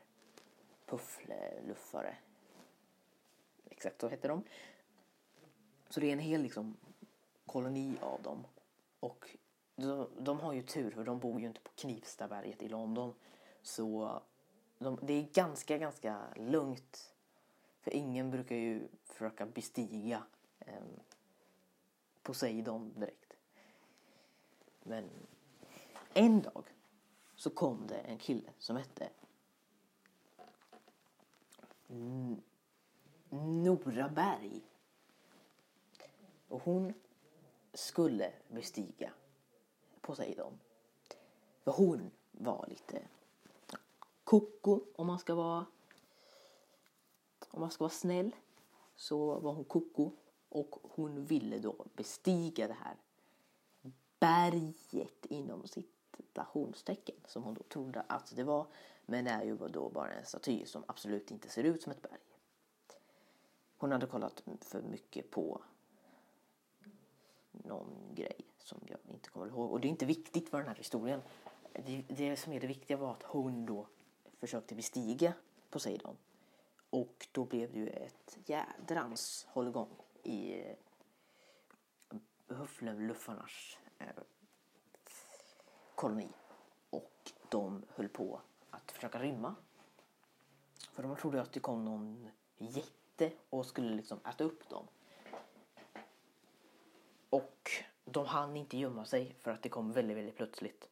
puffleluffare. 0.86 2.16
Exakt 3.70 4.00
så 4.00 4.08
heter 4.08 4.28
de. 4.28 4.44
Så 5.88 6.00
det 6.00 6.08
är 6.08 6.12
en 6.12 6.18
hel 6.18 6.42
liksom 6.42 6.76
koloni 7.46 7.96
av 8.00 8.22
dem. 8.22 8.44
Och 9.02 9.36
de, 9.76 10.08
de 10.18 10.40
har 10.40 10.52
ju 10.52 10.62
tur 10.62 10.90
för 10.90 11.04
de 11.04 11.18
bor 11.18 11.40
ju 11.40 11.46
inte 11.46 11.60
på 11.60 11.70
Knivstaberget 11.74 12.62
i 12.62 12.68
London. 12.68 13.14
Så 13.62 14.20
de, 14.78 14.98
det 15.02 15.12
är 15.12 15.22
ganska, 15.22 15.78
ganska 15.78 16.34
lugnt. 16.36 17.14
För 17.80 17.90
ingen 17.90 18.30
brukar 18.30 18.56
ju 18.56 18.88
försöka 19.04 19.46
bestiga 19.46 20.22
eh, 20.58 20.82
Poseidon 22.22 22.92
direkt. 22.96 23.32
Men 24.82 25.10
en 26.14 26.42
dag 26.42 26.64
så 27.36 27.50
kom 27.50 27.86
det 27.86 27.98
en 27.98 28.18
kille 28.18 28.50
som 28.58 28.76
hette 28.76 29.08
Nora 33.30 34.08
Berg. 34.08 34.60
Och 36.48 36.62
hon 36.62 36.94
skulle 37.74 38.32
bestiga 38.48 39.12
Poseidon. 40.00 40.58
För 41.64 41.72
hon 41.72 42.10
var 42.30 42.66
lite 42.68 43.02
koko 44.24 44.80
om 44.96 45.06
man 45.06 45.18
ska 45.18 45.34
vara 45.34 45.66
om 47.50 47.60
man 47.60 47.70
ska 47.70 47.84
vara 47.84 47.90
snäll 47.90 48.36
så 48.96 49.40
var 49.40 49.52
hon 49.52 49.64
koko 49.64 50.10
och 50.48 50.76
hon 50.82 51.24
ville 51.24 51.58
då 51.58 51.86
bestiga 51.94 52.68
det 52.68 52.76
här 52.80 52.96
berget 54.18 55.26
inom 55.26 55.66
citationstecken 55.66 57.16
som 57.26 57.42
hon 57.42 57.54
då 57.54 57.62
trodde 57.62 58.00
att 58.00 58.36
det 58.36 58.44
var. 58.44 58.66
Men 59.06 59.24
det 59.24 59.30
är 59.30 59.42
ju 59.42 59.56
då 59.56 59.88
bara 59.88 60.12
en 60.12 60.26
staty 60.26 60.66
som 60.66 60.84
absolut 60.86 61.30
inte 61.30 61.48
ser 61.48 61.64
ut 61.64 61.82
som 61.82 61.92
ett 61.92 62.02
berg. 62.02 62.20
Hon 63.76 63.92
hade 63.92 64.06
kollat 64.06 64.42
för 64.60 64.82
mycket 64.82 65.30
på 65.30 65.62
någon 67.52 68.14
grej 68.14 68.44
som 68.58 68.80
jag 68.86 68.98
inte 69.08 69.30
kommer 69.30 69.46
ihåg. 69.46 69.70
Och 69.70 69.80
det 69.80 69.88
är 69.88 69.90
inte 69.90 70.06
viktigt 70.06 70.48
för 70.48 70.58
den 70.58 70.68
här 70.68 70.74
historien. 70.74 71.22
Det, 71.72 72.04
det 72.08 72.36
som 72.36 72.52
är 72.52 72.60
det 72.60 72.66
viktiga 72.66 72.96
var 72.96 73.10
att 73.10 73.22
hon 73.22 73.66
då 73.66 73.86
försökte 74.40 74.74
bestiga 74.74 75.32
Poseidon. 75.70 76.16
Och 76.90 77.28
då 77.32 77.44
blev 77.44 77.72
det 77.72 77.78
ju 77.78 77.88
ett 77.88 78.38
jädrans 78.46 79.46
hålligång 79.50 79.88
i 80.22 80.60
eh, 80.60 80.76
eh, 83.98 84.06
koloni. 85.94 86.28
Och 86.90 87.32
de 87.48 87.82
höll 87.88 88.08
på 88.08 88.40
att 88.70 88.92
försöka 88.92 89.18
rymma. 89.18 89.54
För 90.92 91.02
de 91.02 91.16
trodde 91.16 91.42
att 91.42 91.52
det 91.52 91.60
kom 91.60 91.84
någon 91.84 92.30
jätte 92.58 93.32
och 93.50 93.66
skulle 93.66 93.94
liksom 93.94 94.20
äta 94.24 94.44
upp 94.44 94.68
dem. 94.68 94.86
Och 97.32 97.70
de 98.04 98.26
hann 98.26 98.56
inte 98.56 98.78
gömma 98.78 99.04
sig 99.04 99.34
för 99.40 99.50
att 99.50 99.62
det 99.62 99.68
kom 99.68 99.92
väldigt, 99.92 100.16
väldigt 100.16 100.36
plötsligt. 100.36 100.88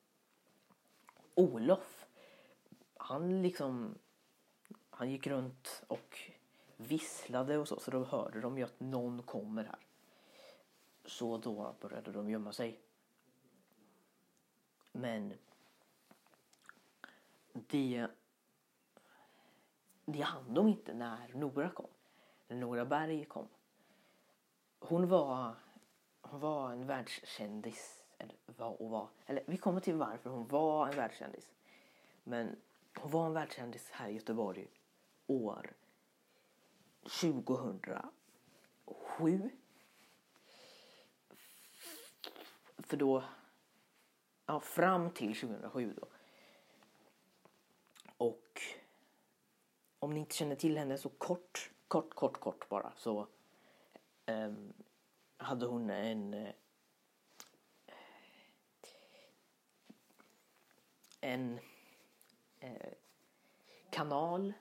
Olof, 1.34 2.06
han 2.96 3.42
liksom, 3.42 3.98
han 4.90 5.10
gick 5.10 5.26
runt 5.26 5.82
och 5.86 6.18
visslade 6.76 7.58
och 7.58 7.68
så, 7.68 7.80
så 7.80 7.90
då 7.90 8.04
hörde 8.04 8.40
de 8.40 8.58
ju 8.58 8.64
att 8.64 8.80
någon 8.80 9.22
kommer 9.22 9.64
här. 9.64 9.78
Så 11.04 11.38
då 11.38 11.74
började 11.80 12.12
de 12.12 12.30
gömma 12.30 12.52
sig. 12.52 12.80
Men 14.92 15.34
det, 17.52 18.06
det 20.04 20.20
hann 20.20 20.54
de 20.54 20.68
inte 20.68 20.94
när 20.94 21.34
Nora 21.34 21.70
kom. 21.70 21.90
När 22.48 22.56
Nora 22.56 22.84
Berg 22.84 23.24
kom. 23.24 23.48
Hon 24.78 25.08
var, 25.08 25.54
var 26.38 26.72
en 26.72 26.86
världskändis. 26.86 28.02
Eller 28.18 28.36
var 28.46 28.82
och 28.82 28.90
var. 28.90 29.08
Eller 29.26 29.44
vi 29.46 29.56
kommer 29.56 29.80
till 29.80 29.94
varför 29.94 30.30
hon 30.30 30.48
var 30.48 30.88
en 30.88 30.96
världskändis. 30.96 31.50
Men 32.24 32.56
hon 32.94 33.10
var 33.10 33.26
en 33.26 33.32
världskändis 33.32 33.90
här 33.90 34.08
i 34.08 34.12
Göteborg 34.12 34.68
år 35.26 35.72
2007. 37.02 39.50
För 42.78 42.96
då, 42.96 43.24
ja 44.46 44.60
fram 44.60 45.10
till 45.10 45.40
2007 45.40 45.94
då. 46.00 46.06
Och 48.16 48.60
om 49.98 50.14
ni 50.14 50.20
inte 50.20 50.34
känner 50.34 50.56
till 50.56 50.78
henne 50.78 50.98
så 50.98 51.08
kort, 51.08 51.70
kort, 51.88 52.14
kort, 52.14 52.40
kort 52.40 52.68
bara 52.68 52.92
så 52.96 53.26
um, 54.26 54.72
hade 55.40 55.66
hon 55.66 55.90
en 55.90 56.34
eh, 56.34 56.52
en 61.20 61.58
eh, 62.60 62.92
kanal 63.90 64.52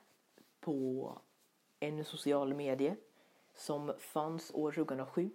på 0.60 1.18
en 1.80 2.04
social 2.04 2.54
medie 2.54 2.96
som 3.54 3.94
fanns 3.98 4.50
år 4.54 4.72
2007. 4.72 5.30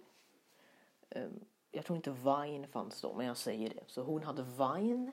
Eh, 1.10 1.28
jag 1.70 1.84
tror 1.84 1.96
inte 1.96 2.10
Vine 2.10 2.66
fanns 2.66 3.00
då, 3.00 3.14
men 3.14 3.26
jag 3.26 3.36
säger 3.36 3.70
det. 3.70 3.84
Så 3.86 4.02
hon 4.02 4.22
hade 4.22 4.42
Vine 4.42 5.12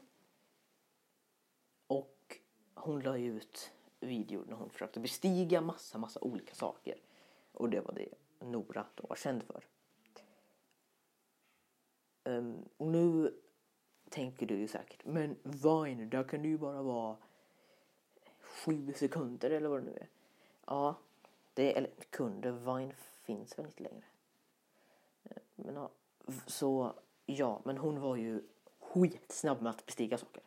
och 1.87 2.37
hon 2.73 2.99
la 2.99 3.17
ut 3.17 3.71
videor 3.99 4.45
när 4.47 4.55
hon 4.55 4.69
försökte 4.69 4.99
bestiga 4.99 5.61
massa, 5.61 5.97
massa 5.97 6.19
olika 6.21 6.55
saker. 6.55 6.97
Och 7.51 7.69
det 7.69 7.81
var 7.81 7.93
det 7.93 8.09
Nora 8.39 8.85
då 8.95 9.07
var 9.07 9.15
känd 9.15 9.43
för. 9.43 9.63
Um, 12.23 12.65
och 12.77 12.87
nu 12.87 13.33
tänker 14.09 14.45
du 14.45 14.55
ju 14.55 14.67
säkert, 14.67 15.05
men 15.05 15.35
Vine, 15.43 16.05
där 16.05 16.23
kan 16.23 16.41
det 16.41 16.47
ju 16.47 16.57
bara 16.57 16.81
vara 16.81 17.17
sju 18.39 18.93
sekunder 18.95 19.49
eller 19.49 19.69
vad 19.69 19.79
det 19.79 19.85
nu 19.85 19.97
är. 19.97 20.07
Ja, 20.65 20.95
det, 21.53 21.77
eller 21.77 21.91
kunde, 22.09 22.51
Vine 22.51 22.93
finns 23.23 23.59
väl 23.59 23.65
inte 23.65 23.83
längre. 23.83 24.03
Ehm, 25.23 25.39
men 25.55 25.75
ja, 25.75 25.89
så 26.47 26.93
ja, 27.25 27.61
men 27.63 27.77
hon 27.77 28.01
var 28.01 28.15
ju 28.15 28.43
skitsnabb 28.79 29.61
med 29.61 29.69
att 29.69 29.85
bestiga 29.85 30.17
saker. 30.17 30.43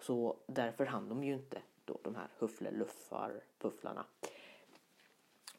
Så 0.00 0.36
därför 0.46 0.86
hann 0.86 1.08
de 1.08 1.24
ju 1.24 1.34
inte 1.34 1.62
då 1.84 1.98
de 2.02 2.14
här 2.14 2.28
huffleluffar, 2.38 3.40
pufflarna 3.58 4.06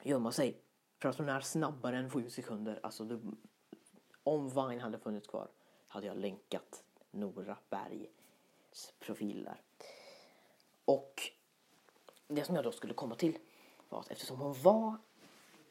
gömma 0.03 0.31
sig. 0.31 0.57
För 0.99 1.09
att 1.09 1.17
hon 1.17 1.29
är 1.29 1.41
snabbare 1.41 1.97
än 1.97 2.09
sju 2.09 2.29
sekunder. 2.29 2.79
Alltså 2.83 3.03
det, 3.03 3.19
om 4.27 4.49
Vine 4.49 4.79
hade 4.79 4.99
funnits 4.99 5.27
kvar 5.27 5.47
hade 5.87 6.07
jag 6.07 6.17
länkat 6.17 6.83
Nora 7.11 7.57
Bergs 7.69 8.93
profiler. 8.99 9.61
Och 10.85 11.31
det 12.27 12.43
som 12.43 12.55
jag 12.55 12.63
då 12.63 12.71
skulle 12.71 12.93
komma 12.93 13.15
till 13.15 13.37
var 13.89 13.99
att 13.99 14.11
eftersom 14.11 14.39
hon 14.39 14.61
var 14.61 14.97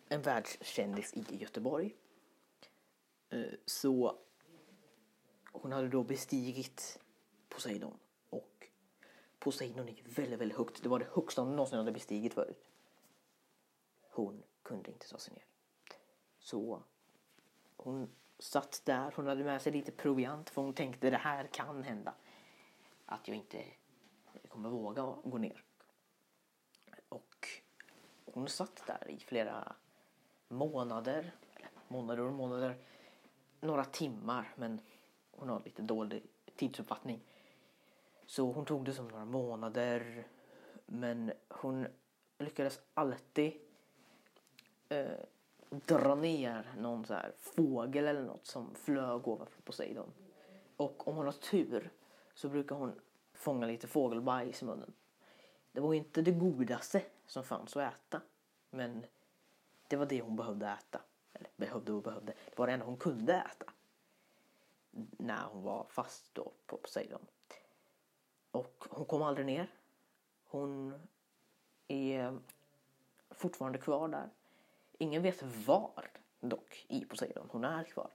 en 0.09 0.23
världskändis 0.23 1.15
i 1.15 1.37
Göteborg. 1.37 1.95
Eh, 3.29 3.53
så 3.67 4.19
hon 5.53 5.73
hade 5.73 5.89
då 5.89 6.03
bestigit 6.03 6.99
Poseidon 7.49 7.99
och 8.31 8.69
Poseidon 9.39 9.89
är 9.89 10.03
väldigt, 10.05 10.41
väldigt 10.41 10.59
högt. 10.59 10.83
Det 10.83 10.89
var 10.89 10.99
det 10.99 11.09
högsta 11.13 11.43
hon 11.43 11.51
någonsin 11.51 11.79
hade 11.79 11.93
bestigit 11.93 12.35
förut. 12.35 12.65
Hon 14.11 14.43
kunde 14.63 14.91
inte 14.91 15.09
ta 15.09 15.19
sig 15.19 15.35
ner. 15.35 15.45
Så 16.39 16.83
hon 17.77 18.11
satt 18.39 18.83
där, 18.85 19.13
hon 19.17 19.27
hade 19.27 19.45
med 19.45 19.63
sig 19.63 19.73
lite 19.73 19.93
proviant 19.93 20.51
för 20.51 20.63
hon 20.63 20.75
tänkte 20.75 21.11
det 21.11 21.17
här 21.17 21.47
kan 21.47 21.83
hända. 21.83 22.15
Att 23.07 23.29
jag 23.29 23.37
inte 23.37 23.65
kommer 24.49 24.69
våga 24.69 25.03
gå 25.25 25.39
ner. 25.39 25.63
Och 27.09 27.49
hon 28.25 28.49
satt 28.49 28.87
där 28.87 29.11
i 29.11 29.19
flera 29.19 29.75
månader, 30.49 31.33
eller 31.57 31.69
månader 31.89 32.23
och 32.23 32.33
månader, 32.33 32.77
några 33.61 33.85
timmar 33.85 34.53
men 34.57 34.81
hon 35.31 35.49
har 35.49 35.63
lite 35.65 35.83
dålig 35.83 36.23
tidsuppfattning. 36.57 37.21
Så 38.27 38.53
hon 38.53 38.65
tog 38.65 38.85
det 38.85 38.95
som 38.95 39.09
några 39.09 39.25
månader 39.25 40.27
men 40.87 41.33
hon 41.49 41.87
lyckades 42.39 42.81
alltid 42.95 43.53
eh, 44.89 45.07
dra 45.71 46.15
ner 46.15 46.75
någon 46.79 47.07
så 47.07 47.15
här 47.15 47.33
fågel 47.39 48.07
eller 48.07 48.23
något 48.23 48.47
som 48.47 48.75
flög 48.75 49.29
ovanför 49.29 49.63
Poseidon. 49.63 50.13
Och 50.77 51.09
om 51.09 51.17
hon 51.17 51.27
har 51.27 51.33
tur 51.33 51.91
så 52.35 52.49
brukar 52.49 52.77
hon 52.77 53.01
fånga 53.33 53.67
lite 53.67 53.87
fågelbajs 53.87 54.63
i 54.63 54.65
munnen. 54.65 54.93
Det 55.73 55.81
var 55.81 55.95
inte 55.95 56.23
det 56.23 56.33
godaste 56.33 57.03
som 57.27 57.45
fanns 57.45 57.77
att 57.77 57.95
äta. 57.95 58.21
Men 58.71 59.07
det 59.89 59.97
var 59.97 60.07
det 60.07 60.21
hon 60.21 60.37
behövde 60.37 60.67
äta. 60.67 61.01
Eller 61.33 61.51
behövde 61.57 61.93
och 61.93 62.03
behövde. 62.03 62.33
Det 62.45 62.59
var 62.59 62.67
det 62.67 62.73
enda 62.73 62.87
hon 62.87 62.97
kunde 62.97 63.35
äta. 63.35 63.73
När 65.19 65.45
hon 65.45 65.63
var 65.63 65.87
fast 65.89 66.35
då 66.35 66.53
på 66.67 66.77
Poseidon. 66.77 67.27
Och 68.51 68.85
hon 68.91 69.05
kom 69.05 69.23
aldrig 69.23 69.47
ner. 69.47 69.71
Hon 70.47 70.95
är 71.89 72.39
fortfarande 73.31 73.79
kvar 73.79 74.09
där. 74.09 74.31
Ingen 74.99 75.23
vet 75.23 75.43
var 75.43 76.11
dock 76.41 76.87
i 76.89 77.05
Poseidon 77.05 77.49
hon 77.51 77.65
är 77.65 77.85
kvar. 77.85 78.11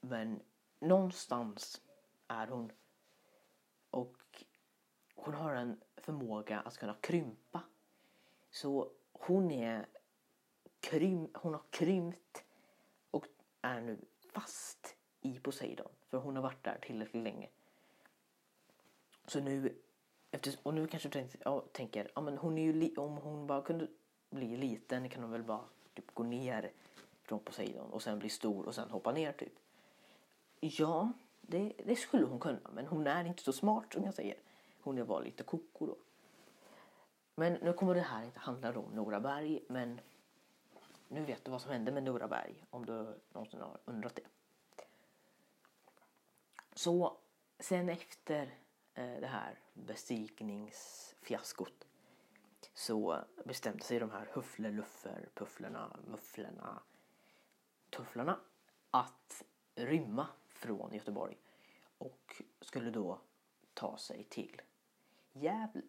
Men 0.00 0.40
någonstans 0.78 1.80
är 2.28 2.46
hon. 2.46 2.72
Och 3.90 4.44
hon 5.14 5.34
har 5.34 5.54
en 5.54 5.80
förmåga 5.96 6.60
att 6.60 6.78
kunna 6.78 6.96
krympa. 7.00 7.62
Så 8.50 8.90
hon 9.12 9.50
är 9.50 9.86
krym, 10.80 11.28
hon 11.34 11.54
har 11.54 11.62
krympt 11.70 12.44
och 13.10 13.26
är 13.62 13.80
nu 13.80 13.98
fast 14.32 14.96
i 15.20 15.38
Poseidon. 15.38 15.92
För 16.08 16.18
hon 16.18 16.36
har 16.36 16.42
varit 16.42 16.64
där 16.64 16.78
tillräckligt 16.82 17.22
länge. 17.22 17.48
Så 19.26 19.40
nu, 19.40 19.78
efter, 20.30 20.54
och 20.62 20.74
nu 20.74 20.86
kanske 20.86 21.08
du 21.08 21.12
tänker, 21.12 21.40
ja, 21.44 21.60
tänker 21.72 22.10
ja, 22.14 22.20
men 22.20 22.38
hon 22.38 22.58
är 22.58 22.72
ju 22.72 22.96
om 22.96 23.16
hon 23.16 23.46
bara 23.46 23.62
kunde 23.62 23.88
bli 24.30 24.56
liten 24.56 25.08
kan 25.08 25.22
hon 25.22 25.32
väl 25.32 25.42
bara 25.42 25.64
typ 25.96 26.14
gå 26.14 26.22
ner 26.22 26.70
från 27.22 27.40
Poseidon 27.40 27.90
och 27.90 28.02
sen 28.02 28.18
bli 28.18 28.28
stor 28.28 28.66
och 28.66 28.74
sen 28.74 28.90
hoppa 28.90 29.12
ner 29.12 29.32
typ. 29.32 29.52
Ja, 30.60 31.12
det, 31.40 31.72
det 31.84 31.96
skulle 31.96 32.26
hon 32.26 32.40
kunna 32.40 32.70
men 32.72 32.86
hon 32.86 33.06
är 33.06 33.24
inte 33.24 33.42
så 33.42 33.52
smart 33.52 33.92
som 33.92 34.04
jag 34.04 34.14
säger. 34.14 34.36
Hon 34.82 34.98
är 34.98 35.04
bara 35.04 35.20
lite 35.20 35.42
koko 35.42 35.86
då. 35.86 35.96
Men 37.34 37.52
nu 37.52 37.72
kommer 37.72 37.94
det 37.94 38.00
här 38.00 38.24
inte 38.24 38.38
handla 38.38 38.78
om 38.78 38.94
Nora 38.94 39.20
Berg 39.20 39.60
men 39.68 40.00
nu 41.08 41.24
vet 41.24 41.44
du 41.44 41.50
vad 41.50 41.62
som 41.62 41.70
hände 41.70 41.92
med 41.92 42.02
Nora 42.02 42.28
Berg 42.28 42.64
om 42.70 42.86
du 42.86 43.14
någonsin 43.32 43.60
har 43.60 43.78
undrat 43.84 44.14
det. 44.14 44.22
Så 46.74 47.16
sen 47.58 47.88
efter 47.88 48.42
eh, 48.94 49.20
det 49.20 49.26
här 49.26 49.58
bestigningsfiaskot 49.74 51.86
så 52.76 53.24
bestämde 53.44 53.84
sig 53.84 53.98
de 53.98 54.10
här 54.10 54.28
huffleluffer, 54.32 55.28
pufflerna, 55.34 55.96
mufflerna, 56.06 56.82
tufflarna 57.90 58.40
att 58.90 59.44
rymma 59.74 60.28
från 60.48 60.92
Göteborg 60.92 61.36
och 61.98 62.42
skulle 62.60 62.90
då 62.90 63.20
ta 63.74 63.98
sig 63.98 64.24
till 64.24 64.62
Gävle. 65.32 65.82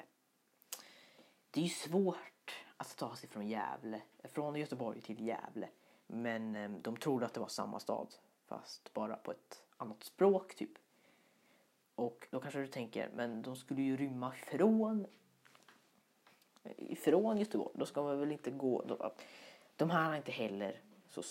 Det 1.51 1.59
är 1.59 1.63
ju 1.63 1.69
svårt 1.69 2.65
att 2.77 2.97
ta 2.97 3.15
sig 3.15 3.29
från 3.29 3.47
Gävle, 3.47 4.01
från 4.23 4.55
Göteborg 4.55 5.01
till 5.01 5.27
Gävle. 5.27 5.69
Men 6.07 6.55
eh, 6.55 6.71
de 6.71 6.97
trodde 6.97 7.25
att 7.25 7.33
det 7.33 7.39
var 7.39 7.47
samma 7.47 7.79
stad 7.79 8.15
fast 8.45 8.93
bara 8.93 9.15
på 9.15 9.31
ett 9.31 9.63
annat 9.77 10.03
språk 10.03 10.55
typ. 10.55 10.77
Och 11.95 12.27
då 12.31 12.39
kanske 12.39 12.59
du 12.59 12.67
tänker, 12.67 13.09
men 13.15 13.41
de 13.41 13.55
skulle 13.55 13.81
ju 13.81 13.97
rymma 13.97 14.31
från 14.31 15.07
ifrån 16.77 17.37
Göteborg. 17.37 17.71
Då 17.73 17.85
ska 17.85 18.03
man 18.03 18.19
väl 18.19 18.31
inte 18.31 18.51
gå. 18.51 18.83
Då, 18.87 19.11
de 19.75 19.89
här 19.89 20.03
har 20.03 20.15
inte 20.15 20.31
heller 20.31 20.81
så 21.09 21.23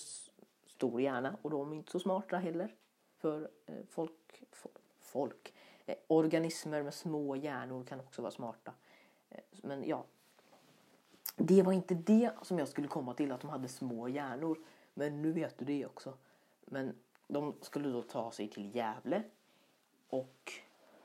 stor 0.66 1.00
hjärna 1.00 1.36
och 1.42 1.50
de 1.50 1.72
är 1.72 1.76
inte 1.76 1.92
så 1.92 2.00
smarta 2.00 2.36
heller. 2.36 2.74
För 3.18 3.50
eh, 3.66 3.74
folk, 3.88 4.42
folk 5.00 5.54
eh, 5.86 5.96
organismer 6.06 6.82
med 6.82 6.94
små 6.94 7.36
hjärnor 7.36 7.84
kan 7.84 8.00
också 8.00 8.22
vara 8.22 8.32
smarta. 8.32 8.72
Eh, 9.30 9.40
men 9.62 9.88
ja, 9.88 10.04
det 11.36 11.62
var 11.62 11.72
inte 11.72 11.94
det 11.94 12.30
som 12.42 12.58
jag 12.58 12.68
skulle 12.68 12.88
komma 12.88 13.14
till, 13.14 13.32
att 13.32 13.40
de 13.40 13.50
hade 13.50 13.68
små 13.68 14.08
hjärnor. 14.08 14.58
Men 14.94 15.22
nu 15.22 15.32
vet 15.32 15.58
du 15.58 15.64
det 15.64 15.86
också. 15.86 16.14
Men 16.64 16.94
de 17.26 17.54
skulle 17.60 17.88
då 17.88 18.02
ta 18.02 18.30
sig 18.30 18.48
till 18.48 18.74
Gävle 18.74 19.22
och 20.08 20.52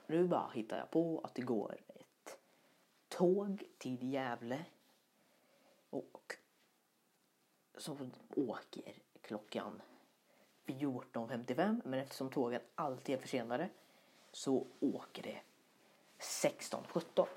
nu 0.08 0.28
bara 0.28 0.52
hittar 0.54 0.78
jag 0.78 0.92
på 0.92 1.22
att 1.24 1.36
det 1.36 1.42
går 1.42 1.76
tåg 3.22 3.64
till 3.78 4.14
Gävle 4.14 4.66
och 5.90 6.36
som 7.78 8.12
åker 8.36 8.94
klockan 9.22 9.82
14.55 10.66 11.82
men 11.86 12.00
eftersom 12.00 12.30
tågen 12.30 12.62
alltid 12.76 13.16
är 13.16 13.20
försenade 13.20 13.70
så 14.32 14.68
åker 14.80 15.24
det 15.24 15.42
16.17. 16.20 17.28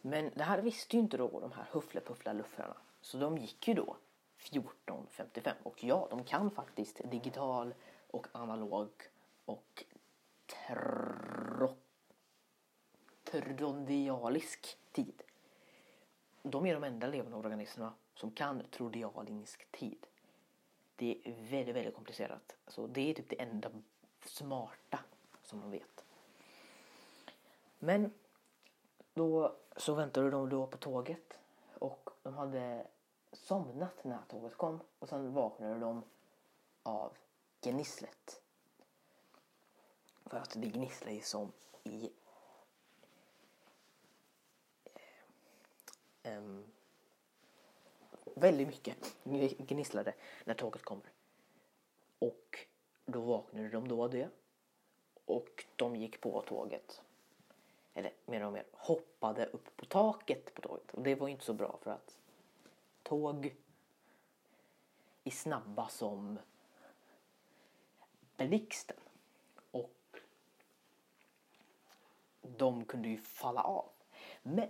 Men 0.00 0.30
det 0.34 0.44
här 0.44 0.62
visste 0.62 0.96
ju 0.96 1.02
inte 1.02 1.16
då 1.16 1.40
de 1.40 1.52
här 1.52 1.66
hufflepuffla-luffrarna. 1.72 2.76
Så 3.00 3.18
de 3.18 3.38
gick 3.38 3.68
ju 3.68 3.74
då 3.74 3.96
14.55. 4.38 5.52
Och 5.62 5.84
ja, 5.84 6.06
de 6.10 6.24
kan 6.24 6.50
faktiskt 6.50 7.00
digital 7.10 7.74
och 8.10 8.26
analog 8.32 8.90
och 9.44 9.84
trodialisk 13.42 14.78
tid. 14.92 15.22
De 16.42 16.66
är 16.66 16.74
de 16.74 16.84
enda 16.84 17.06
levande 17.06 17.36
organismerna 17.36 17.94
som 18.14 18.30
kan 18.30 18.62
trodialisk 18.70 19.72
tid. 19.72 20.06
Det 20.96 21.20
är 21.24 21.32
väldigt, 21.50 21.76
väldigt 21.76 21.94
komplicerat. 21.94 22.56
Så 22.66 22.86
det 22.86 23.10
är 23.10 23.14
typ 23.14 23.28
det 23.28 23.40
enda 23.40 23.70
smarta 24.24 24.98
som 25.42 25.60
de 25.60 25.70
vet. 25.70 26.04
Men 27.78 28.12
då 29.14 29.56
så 29.76 29.94
väntade 29.94 30.30
de 30.30 30.48
då 30.48 30.66
på 30.66 30.76
tåget 30.76 31.38
och 31.78 32.10
de 32.22 32.34
hade 32.34 32.86
somnat 33.32 34.04
när 34.04 34.18
tåget 34.28 34.56
kom 34.56 34.80
och 34.98 35.08
sen 35.08 35.32
vaknade 35.32 35.78
de 35.78 36.02
av 36.82 37.12
gnisslet. 37.60 38.42
För 40.24 40.36
att 40.36 40.50
det 40.56 40.68
gnisslar 40.68 41.12
ju 41.12 41.20
som 41.20 41.52
i 41.84 42.10
um, 46.24 46.64
väldigt 48.34 48.68
mycket 48.68 49.16
gnisslade 49.58 50.14
när 50.44 50.54
tåget 50.54 50.82
kommer. 50.82 51.12
Och 52.18 52.66
då 53.06 53.20
vaknade 53.20 53.68
de 53.68 53.88
då 53.88 54.04
av 54.04 54.10
det. 54.10 54.28
Och 55.24 55.64
de 55.76 55.96
gick 55.96 56.20
på 56.20 56.42
tåget 56.42 57.02
eller 57.94 58.12
mer 58.26 58.44
och 58.44 58.52
mer 58.52 58.64
hoppade 58.72 59.46
upp 59.46 59.76
på 59.76 59.84
taket 59.86 60.54
på 60.54 60.62
tåget. 60.62 60.90
Och 60.90 61.02
det 61.02 61.14
var 61.14 61.28
inte 61.28 61.44
så 61.44 61.52
bra 61.52 61.78
för 61.82 61.90
att 61.90 62.18
tåg 63.02 63.56
är 65.24 65.30
snabba 65.30 65.88
som 65.88 66.38
blixten. 68.36 68.96
Och 69.70 70.20
de 72.42 72.84
kunde 72.84 73.08
ju 73.08 73.18
falla 73.18 73.62
av. 73.62 73.88
Men 74.42 74.68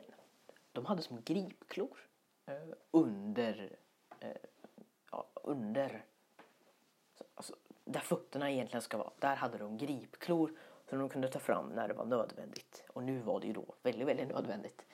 de 0.74 0.86
hade 0.86 1.02
som 1.02 1.22
gripklor 1.22 1.98
eh, 2.46 2.74
under, 2.90 3.76
eh, 4.20 4.36
ja, 5.10 5.30
under 5.34 6.04
alltså, 7.34 7.56
där 7.84 8.00
fötterna 8.00 8.50
egentligen 8.50 8.82
ska 8.82 8.98
vara. 8.98 9.12
Där 9.18 9.36
hade 9.36 9.58
de 9.58 9.78
gripklor 9.78 10.52
som 10.88 10.98
de 10.98 11.08
kunde 11.08 11.28
ta 11.28 11.38
fram 11.38 11.68
när 11.68 11.88
det 11.88 11.94
var 11.94 12.04
nödvändigt. 12.04 12.84
Och 12.88 13.02
nu 13.02 13.20
var 13.20 13.40
det 13.40 13.46
ju 13.46 13.52
då 13.52 13.74
väldigt, 13.82 14.08
väldigt 14.08 14.28
nödvändigt. 14.28 14.86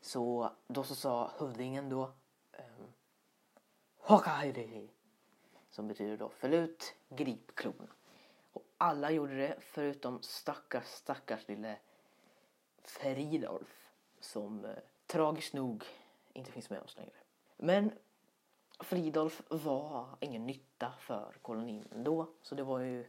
Så 0.00 0.52
då 0.66 0.84
så 0.84 0.94
sa 0.94 1.32
hövdingen 1.38 1.88
då, 1.88 2.12
ehm, 2.52 2.64
um, 2.78 2.92
Hakaide. 4.00 4.88
Som 5.70 5.88
betyder 5.88 6.16
då 6.16 6.28
fäll 6.28 6.54
ut 6.54 6.94
gripklorna. 7.08 7.88
Och 8.52 8.64
alla 8.78 9.10
gjorde 9.10 9.36
det 9.36 9.56
förutom 9.60 10.22
stackars 10.22 10.86
stackars 10.86 11.48
lille 11.48 11.78
Fridolf 12.82 13.90
som 14.20 14.64
eh, 14.64 14.76
tragiskt 15.12 15.54
nog 15.54 15.84
inte 16.32 16.52
finns 16.52 16.70
med 16.70 16.80
oss 16.80 16.96
längre. 16.96 17.12
Men 17.56 17.92
Fridolf 18.80 19.42
var 19.48 20.08
ingen 20.20 20.46
nytta 20.46 20.92
för 20.98 21.36
kolonin 21.42 21.84
då 21.96 22.28
så 22.42 22.54
det 22.54 22.62
var 22.62 22.80
ju 22.80 23.06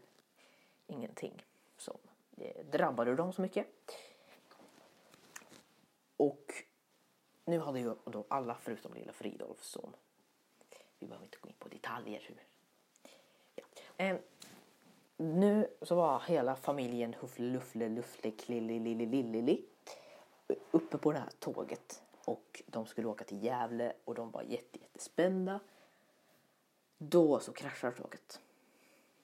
ingenting 0.88 1.46
som 1.78 1.98
drabbade 2.72 3.16
dem 3.16 3.34
så 3.34 3.42
mycket. 3.42 3.68
Och 6.18 6.54
nu 7.46 7.60
hade 7.60 7.80
ju 7.80 7.96
då 8.06 8.26
alla 8.28 8.56
förutom 8.56 8.94
lilla 8.94 9.14
Fridolf 9.14 9.64
som 9.64 9.94
vi 11.00 11.08
behöver 11.08 11.26
inte 11.26 11.38
gå 11.42 11.50
in 11.50 11.56
på 11.60 11.70
detaljer. 11.70 12.22
Hur. 12.28 12.44
Ja. 13.56 13.64
Eh, 13.98 14.18
nu 15.18 15.68
så 15.82 15.96
var 15.96 16.20
hela 16.20 16.56
familjen 16.56 17.14
Huffle 17.14 17.46
Luffle 17.46 17.90
Luffle 17.90 18.32
Klillilillililli 18.32 19.66
uppe 20.72 20.98
på 20.98 21.12
det 21.12 21.20
här 21.20 21.32
tåget 21.40 22.04
och 22.26 22.64
de 22.68 22.86
skulle 22.86 23.08
åka 23.08 23.24
till 23.24 23.44
Gävle 23.44 23.94
och 24.06 24.16
de 24.16 24.32
var 24.32 24.42
jätte, 24.42 24.80
jättespända. 24.80 25.60
Då 26.98 27.40
så 27.40 27.54
kraschar 27.54 27.92
tåget. 27.92 28.42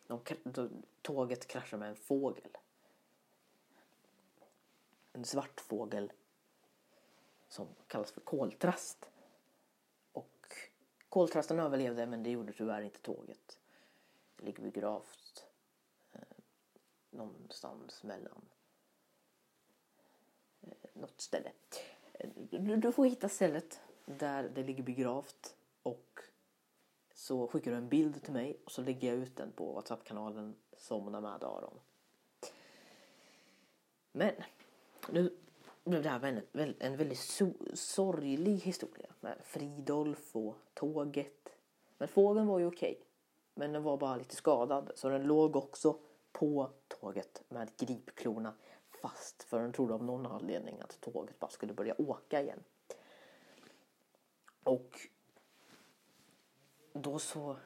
De, 0.07 0.19
då, 0.43 0.69
tåget 1.01 1.47
kraschar 1.47 1.77
med 1.77 1.89
en 1.89 1.95
fågel. 1.95 2.57
En 5.13 5.25
svart 5.25 5.61
fågel 5.61 6.11
som 7.47 7.67
kallas 7.87 8.11
för 8.11 8.21
koltrast. 8.21 9.09
Och 10.11 10.53
koltrasten 11.09 11.59
överlevde 11.59 12.05
men 12.05 12.23
det 12.23 12.29
gjorde 12.29 12.53
tyvärr 12.53 12.81
inte 12.81 12.99
tåget. 12.99 13.59
Det 14.37 14.45
ligger 14.45 14.63
begravt 14.63 15.45
eh, 16.13 16.21
någonstans 17.09 18.03
mellan 18.03 18.41
något 20.99 21.21
ställe. 21.21 21.51
Du, 22.49 22.75
du 22.75 22.91
får 22.91 23.05
hitta 23.05 23.29
stället 23.29 23.79
där 24.05 24.51
det 24.55 24.63
ligger 24.63 24.83
begravt 24.83 25.55
och 25.83 26.19
så 27.13 27.47
skickar 27.47 27.71
du 27.71 27.77
en 27.77 27.89
bild 27.89 28.23
till 28.23 28.33
mig 28.33 28.57
och 28.65 28.71
så 28.71 28.81
lägger 28.81 29.07
jag 29.07 29.17
ut 29.17 29.35
den 29.35 29.51
på 29.51 29.73
Whatsapp-kanalen 29.73 30.55
Somna 30.77 31.21
med 31.21 31.43
Aron. 31.43 31.79
Men 34.11 34.33
nu 35.09 35.37
blev 35.83 36.03
det 36.03 36.09
här 36.09 36.43
en, 36.53 36.75
en 36.79 36.97
väldigt 36.97 37.19
so 37.19 37.53
sorglig 37.73 38.57
historia 38.57 39.09
med 39.19 39.37
Fridolf 39.43 40.35
och 40.35 40.55
tåget. 40.73 41.49
Men 41.97 42.07
fågeln 42.07 42.47
var 42.47 42.59
ju 42.59 42.65
okej. 42.65 43.01
Men 43.53 43.73
den 43.73 43.83
var 43.83 43.97
bara 43.97 44.15
lite 44.15 44.35
skadad 44.35 44.91
så 44.95 45.09
den 45.09 45.23
låg 45.23 45.55
också 45.55 45.99
på 46.31 46.69
tåget 46.87 47.43
med 47.49 47.77
gripklorna 47.77 48.53
fast 49.01 49.43
för 49.43 49.59
den 49.59 49.73
trodde 49.73 49.93
av 49.93 50.03
någon 50.03 50.25
anledning 50.25 50.79
att 50.79 51.01
tåget 51.01 51.39
bara 51.39 51.51
skulle 51.51 51.73
börja 51.73 52.01
åka 52.01 52.41
igen. 52.41 52.63
Och 54.63 54.99
då 56.93 57.19
så 57.19 57.57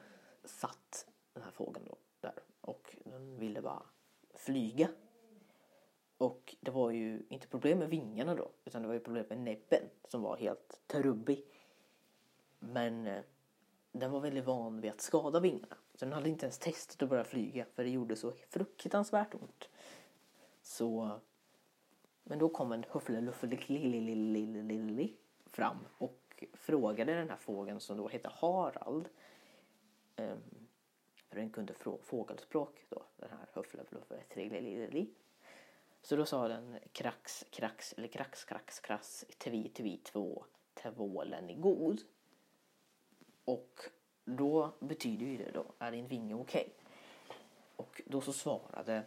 satt 0.44 1.06
den 1.32 1.42
här 1.42 1.50
fågeln 1.50 1.86
då 1.88 1.96
där 2.20 2.42
och 2.60 2.96
den 3.04 3.38
ville 3.38 3.62
bara 3.62 3.82
flyga. 4.34 4.88
Och 6.18 6.56
det 6.60 6.70
var 6.70 6.90
ju 6.90 7.26
inte 7.28 7.48
problem 7.48 7.78
med 7.78 7.88
vingarna 7.88 8.34
då 8.34 8.50
utan 8.64 8.82
det 8.82 8.88
var 8.88 8.94
ju 8.94 9.00
problem 9.00 9.26
med 9.28 9.38
näbben 9.38 9.82
som 10.08 10.22
var 10.22 10.36
helt 10.36 10.80
trubbig. 10.86 11.44
Men 12.58 13.06
eh, 13.06 13.22
den 13.92 14.10
var 14.10 14.20
väldigt 14.20 14.44
van 14.44 14.80
vid 14.80 14.90
att 14.90 15.00
skada 15.00 15.40
vingarna. 15.40 15.76
Så 15.94 16.04
den 16.04 16.12
hade 16.12 16.28
inte 16.28 16.46
ens 16.46 16.58
testat 16.58 17.02
att 17.02 17.08
börja 17.08 17.24
flyga 17.24 17.66
för 17.74 17.84
det 17.84 17.90
gjorde 17.90 18.16
så 18.16 18.32
fruktansvärt 18.50 19.34
ont. 19.34 19.68
Så... 20.64 21.20
Men 22.22 22.38
då 22.38 22.48
kom 22.48 22.72
en 22.72 22.84
hufflelufflelililililili 22.90 25.16
fram 25.44 25.78
och 25.98 26.44
frågade 26.52 27.14
den 27.14 27.30
här 27.30 27.36
fågeln 27.36 27.80
som 27.80 27.96
då 27.96 28.08
hette 28.08 28.28
Harald. 28.28 29.08
Um, 30.16 30.38
för 31.28 31.36
den 31.36 31.50
kunde 31.50 31.74
fågelspråk 32.02 32.86
då, 32.88 33.02
den 33.16 33.30
här 33.30 33.46
hufflelufflelililili. 33.52 35.10
Så 36.02 36.16
då 36.16 36.26
sa 36.26 36.48
den 36.48 36.78
krax, 36.92 37.44
krax, 37.50 37.92
eller 37.92 38.08
krax, 38.08 38.44
krax, 38.44 38.80
krass, 38.80 39.24
tvi, 39.38 39.68
tvi, 39.68 39.96
två, 39.96 40.44
tvålen 40.74 41.50
är 41.50 41.54
god. 41.54 42.00
Och 43.44 43.80
då 44.24 44.72
betyder 44.80 45.26
ju 45.26 45.36
det 45.36 45.50
då, 45.50 45.64
är 45.78 45.92
din 45.92 46.06
vinge 46.06 46.34
okej? 46.34 46.62
Okay? 46.62 46.72
Och 47.76 48.02
då 48.06 48.20
så 48.20 48.32
svarade, 48.32 49.02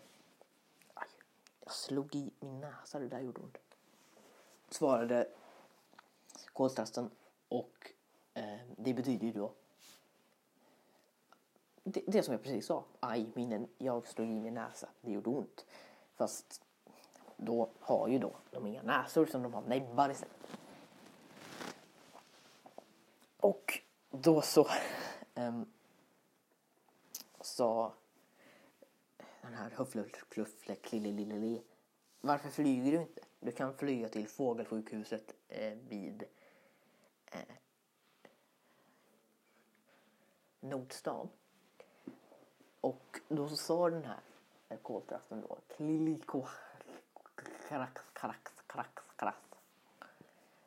jag 1.67 1.73
slog 1.73 2.15
i 2.15 2.31
min 2.39 2.59
näsa, 2.59 2.99
det 2.99 3.07
där 3.07 3.19
gjorde 3.19 3.41
ont. 3.41 3.57
Svarade 4.69 5.27
koltrasten 6.53 7.09
och 7.49 7.91
eh, 8.33 8.59
det 8.77 8.93
betyder 8.93 9.27
ju 9.27 9.33
då 9.33 9.51
det, 11.83 12.03
det, 12.07 12.23
som 12.23 12.31
jag 12.31 12.43
precis 12.43 12.65
sa, 12.65 12.83
aj, 12.99 13.25
minnen, 13.33 13.67
jag 13.77 14.07
slog 14.07 14.27
i 14.27 14.39
min 14.39 14.53
näsa, 14.53 14.89
det 15.01 15.11
gjorde 15.11 15.29
ont. 15.29 15.65
Fast 16.15 16.61
då 17.37 17.69
har 17.79 18.07
ju 18.07 18.19
då 18.19 18.35
de 18.51 18.67
inga 18.67 18.81
näsor 18.81 19.25
som 19.25 19.43
de 19.43 19.53
har 19.53 19.61
näbbar 19.61 20.09
istället. 20.09 20.47
Och 23.37 23.79
då 24.09 24.41
så 24.41 24.67
um, 25.35 25.65
sa 27.41 27.93
den 29.47 29.55
här 29.55 29.69
Hufflefluffle 29.69 30.75
Klillililili 30.75 31.61
Varför 32.21 32.49
flyger 32.49 32.91
du 32.91 32.97
inte? 33.01 33.21
Du 33.39 33.51
kan 33.51 33.73
flyga 33.73 34.09
till 34.09 34.27
fågelsjukhuset 34.27 35.33
eh, 35.47 35.73
vid 35.89 36.23
eh, 37.25 37.39
Nordstan. 40.59 41.29
Och 42.81 43.19
då 43.27 43.49
så 43.49 43.55
sa 43.55 43.89
den 43.89 44.05
här 44.05 44.19
koltrasten 44.81 45.41
då 45.41 45.57
Kliliko 45.75 46.45
Karax, 47.69 48.01
karax, 48.13 48.51
karax, 48.67 49.03
karax. 49.15 49.37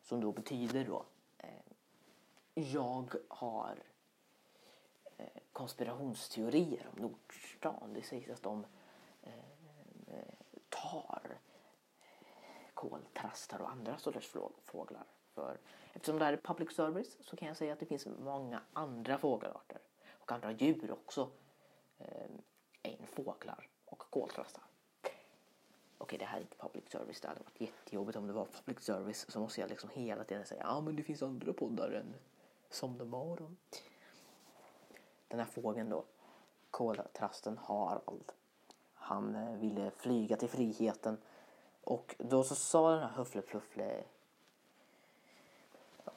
Som 0.02 0.20
då 0.20 0.32
betyder 0.32 0.84
då 0.84 1.04
eh, 1.38 1.48
jag 2.54 3.14
har 3.28 3.82
Eh, 5.20 5.42
konspirationsteorier 5.52 6.88
om 6.92 7.02
Nordstan. 7.02 7.92
Det 7.94 8.02
sägs 8.02 8.30
att 8.30 8.42
de 8.42 8.66
eh, 9.22 9.32
eh, 10.06 10.34
tar 10.68 11.38
koltrastar 12.74 13.58
och 13.58 13.70
andra 13.70 13.98
sorters 13.98 14.34
fåglar. 14.64 15.04
För, 15.34 15.58
eftersom 15.92 16.18
det 16.18 16.24
här 16.24 16.32
är 16.32 16.36
public 16.36 16.72
service 16.72 17.16
så 17.20 17.36
kan 17.36 17.48
jag 17.48 17.56
säga 17.56 17.72
att 17.72 17.80
det 17.80 17.86
finns 17.86 18.06
många 18.06 18.60
andra 18.72 19.18
fågelarter 19.18 19.78
och 20.10 20.32
andra 20.32 20.52
djur 20.52 20.90
också 20.90 21.30
än 22.82 23.06
fåglar 23.06 23.68
och 23.84 23.98
koltrastar 23.98 24.64
okej 26.10 26.18
det 26.18 26.24
här 26.24 26.36
är 26.36 26.40
inte 26.40 26.56
public 26.56 26.84
service, 26.90 27.20
det 27.20 27.28
hade 27.28 27.40
varit 27.40 27.60
jättejobbigt 27.60 28.16
om 28.16 28.26
det 28.26 28.32
var 28.32 28.44
public 28.44 28.80
service 28.80 29.30
så 29.30 29.40
måste 29.40 29.60
jag 29.60 29.70
liksom 29.70 29.90
hela 29.92 30.24
tiden 30.24 30.46
säga 30.46 30.62
ja 30.64 30.80
men 30.80 30.96
det 30.96 31.02
finns 31.02 31.22
andra 31.22 31.52
poddar 31.52 31.90
än 31.90 32.14
Som 32.70 33.10
morgon. 33.10 33.56
Den 35.30 35.38
här 35.38 35.46
fågeln 35.46 35.88
då, 35.88 36.04
koltrasten 36.70 37.58
Harald. 37.58 38.32
Han 38.94 39.34
eh, 39.34 39.52
ville 39.52 39.90
flyga 39.90 40.36
till 40.36 40.48
friheten 40.48 41.18
och 41.84 42.14
då 42.18 42.44
så 42.44 42.54
sa 42.54 42.90
den 42.90 43.00
här 43.00 43.16
Hufflepuffle 43.16 44.04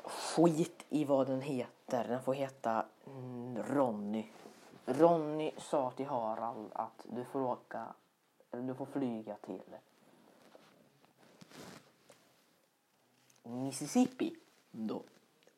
skit 0.03 0.85
i 0.89 1.05
vad 1.05 1.27
den 1.27 1.41
heter, 1.41 2.07
den 2.07 2.23
får 2.23 2.33
heta 2.33 2.85
Ronny. 3.55 4.25
Ronny 4.85 5.51
sa 5.57 5.91
till 5.91 6.05
Harald 6.05 6.71
att 6.73 7.05
du 7.09 7.25
får 7.25 7.41
åka 7.41 7.93
du 8.51 8.73
får 8.73 8.85
flyga 8.85 9.35
till 9.35 9.75
Mississippi. 13.43 14.35
Då. 14.71 15.03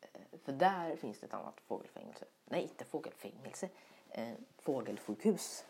Eh, 0.02 0.39
för 0.44 0.52
där 0.52 0.96
finns 0.96 1.20
det 1.20 1.26
ett 1.26 1.34
annat 1.34 1.62
fågelfängelse. 1.68 2.26
Nej, 2.45 2.62
inte 2.62 2.86
fågelfängelse. 2.86 3.69
Eh, 4.10 4.34
fågelsjukhus. 4.58 5.65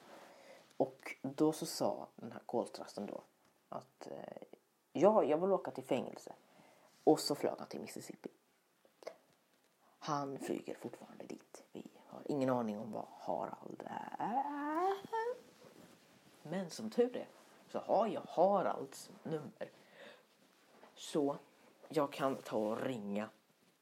Och 0.77 1.15
då 1.21 1.51
så 1.51 1.65
sa 1.65 2.07
den 2.15 2.31
här 2.31 2.41
koltrasten 2.45 3.05
då 3.05 3.21
att 3.69 4.07
eh, 4.07 4.43
ja, 4.93 5.23
jag 5.23 5.37
vill 5.37 5.51
åka 5.51 5.71
till 5.71 5.83
fängelse. 5.83 6.33
Och 7.03 7.19
så 7.19 7.35
flög 7.35 7.53
han 7.57 7.67
till 7.67 7.81
Mississippi. 7.81 8.29
Han 9.99 10.39
flyger 10.39 10.75
fortfarande 10.75 11.25
dit. 11.25 11.63
Vi 11.71 11.83
har 12.07 12.21
ingen 12.25 12.49
aning 12.49 12.79
om 12.79 12.91
vad 12.91 13.05
Harald 13.19 13.83
är. 13.85 14.93
Men 16.43 16.69
som 16.69 16.89
tur 16.89 17.17
är 17.17 17.27
så 17.67 17.79
har 17.79 18.07
jag 18.07 18.21
Haralds 18.27 19.09
nummer. 19.23 19.71
Så 20.95 21.37
jag 21.89 22.13
kan 22.13 22.35
ta 22.35 22.57
och 22.57 22.81
ringa 22.81 23.29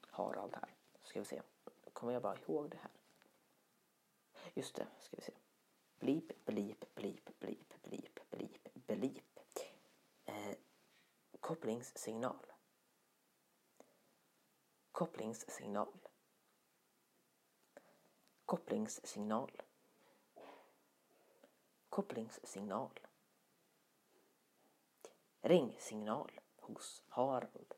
Harald 0.09 0.55
här. 0.55 0.69
Ska 1.03 1.19
vi 1.19 1.25
se 1.25 1.41
kommer 2.03 2.13
jag 2.13 2.21
bara 2.21 2.37
ihåg 2.37 2.69
det 2.69 2.77
här. 2.77 2.91
Just 4.53 4.75
det, 4.75 4.87
ska 4.99 5.15
vi 5.15 5.21
se. 5.21 5.33
Blip, 5.95 6.45
blip, 6.45 6.95
blip, 6.95 7.39
blip, 7.39 7.81
blip, 7.81 8.29
blip, 8.29 8.73
blip. 8.73 9.39
Eh, 10.25 10.55
kopplingssignal. 11.39 12.45
Kopplingssignal. 14.91 16.07
Kopplingssignal. 18.45 19.61
Kopplingssignal. 21.89 22.99
Ringsignal 25.41 26.41
hos 26.55 27.03
Harald. 27.07 27.73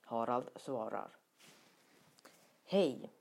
Harald 0.00 0.50
svarar. 0.56 1.21
Hej, 2.72 3.12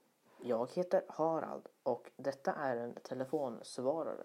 jag 0.42 0.72
heter 0.72 1.06
Harald 1.10 1.68
och 1.84 2.12
detta 2.16 2.54
är 2.54 2.78
en 2.78 2.94
telefonsvarare. 2.94 4.24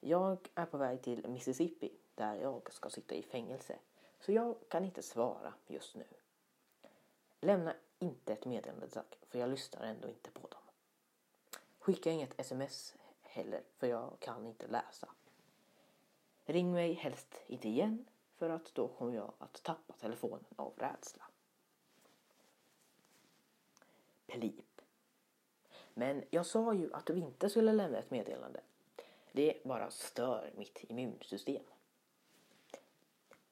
Jag 0.00 0.48
är 0.54 0.66
på 0.66 0.78
väg 0.78 1.02
till 1.02 1.28
Mississippi 1.28 1.92
där 2.14 2.34
jag 2.34 2.72
ska 2.72 2.90
sitta 2.90 3.14
i 3.14 3.22
fängelse. 3.22 3.78
Så 4.20 4.32
jag 4.32 4.56
kan 4.68 4.84
inte 4.84 5.02
svara 5.02 5.54
just 5.66 5.94
nu. 5.94 6.04
Lämna 7.40 7.74
inte 7.98 8.32
ett 8.32 8.44
meddelande 8.44 8.88
tack, 8.88 9.18
för 9.28 9.38
jag 9.38 9.50
lyssnar 9.50 9.82
ändå 9.82 10.08
inte 10.08 10.30
på 10.30 10.48
dem. 10.48 10.62
Skicka 11.78 12.10
inget 12.10 12.40
sms 12.40 12.94
heller, 13.22 13.62
för 13.78 13.86
jag 13.86 14.16
kan 14.18 14.46
inte 14.46 14.66
läsa. 14.66 15.08
Ring 16.44 16.72
mig 16.72 16.92
helst 16.92 17.34
inte 17.46 17.68
igen, 17.68 18.04
för 18.36 18.50
att 18.50 18.74
då 18.74 18.88
kommer 18.88 19.14
jag 19.14 19.32
att 19.38 19.62
tappa 19.62 19.92
telefonen 19.92 20.44
av 20.56 20.72
rädsla. 20.76 21.27
Plip. 24.28 24.80
Men 25.94 26.24
jag 26.30 26.46
sa 26.46 26.74
ju 26.74 26.94
att 26.94 27.06
du 27.06 27.18
inte 27.18 27.50
skulle 27.50 27.72
lämna 27.72 27.98
ett 27.98 28.10
meddelande. 28.10 28.60
Det 29.32 29.64
bara 29.64 29.90
stör 29.90 30.50
mitt 30.56 30.84
immunsystem. 30.88 31.62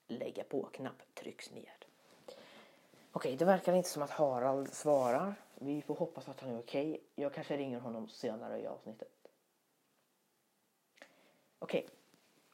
Lägga 0.08 0.44
på-knapp 0.44 1.14
trycks 1.14 1.50
ner. 1.50 1.76
Okej, 3.12 3.36
det 3.36 3.44
verkar 3.44 3.72
inte 3.72 3.88
som 3.88 4.02
att 4.02 4.10
Harald 4.10 4.72
svarar. 4.72 5.34
Vi 5.54 5.82
får 5.82 5.94
hoppas 5.94 6.28
att 6.28 6.40
han 6.40 6.50
är 6.50 6.58
okej. 6.58 7.00
Jag 7.14 7.34
kanske 7.34 7.56
ringer 7.56 7.80
honom 7.80 8.08
senare 8.08 8.60
i 8.60 8.66
avsnittet. 8.66 9.28
Okej, 11.58 11.88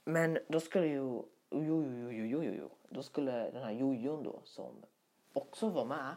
men 0.04 0.38
då 0.48 0.60
skulle 0.60 0.86
ju... 0.86 1.00
Jo, 1.00 1.26
jo, 1.50 2.10
jo, 2.10 2.24
jo, 2.24 2.42
jo, 2.42 2.54
jo. 2.58 2.70
Då 2.88 3.02
skulle 3.02 3.50
den 3.50 3.62
här 3.62 3.72
jojon 3.72 4.22
då 4.22 4.40
som 4.44 4.82
också 5.32 5.68
var 5.68 5.84
med. 5.84 6.16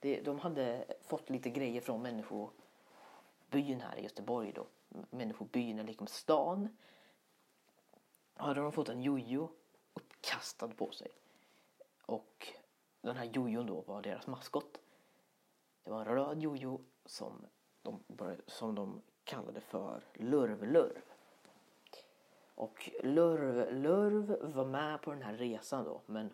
Det, 0.00 0.20
de 0.20 0.38
hade 0.38 0.84
fått 1.00 1.30
lite 1.30 1.50
grejer 1.50 1.80
från 1.80 2.02
människobyn 2.02 3.80
här 3.80 3.96
i 3.98 4.02
Göteborg 4.02 4.52
då. 4.52 4.66
Människobyn 5.10 5.78
är 5.78 5.84
liksom 5.84 6.06
stan. 6.06 6.68
Hade 8.34 8.60
de 8.60 8.72
fått 8.72 8.88
en 8.88 9.02
jojo 9.02 9.50
uppkastad 9.94 10.68
på 10.68 10.90
sig. 10.92 11.10
Och 12.06 12.48
den 13.00 13.16
här 13.16 13.24
jojon 13.24 13.66
då 13.66 13.80
var 13.80 14.02
deras 14.02 14.26
maskot. 14.26 14.80
Det 15.84 15.90
var 15.90 16.00
en 16.00 16.14
röd 16.14 16.42
jojo 16.42 16.80
som 17.04 17.46
de, 17.82 18.02
som 18.46 18.74
de 18.74 19.02
kallade 19.24 19.60
för 19.60 20.04
Lurv-Lurv. 20.14 21.02
Och 22.54 22.90
Lurv, 23.02 23.72
Lurv 23.72 24.54
var 24.54 24.64
med 24.64 25.02
på 25.02 25.10
den 25.10 25.22
här 25.22 25.34
resan 25.34 25.84
då, 25.84 26.00
men 26.06 26.32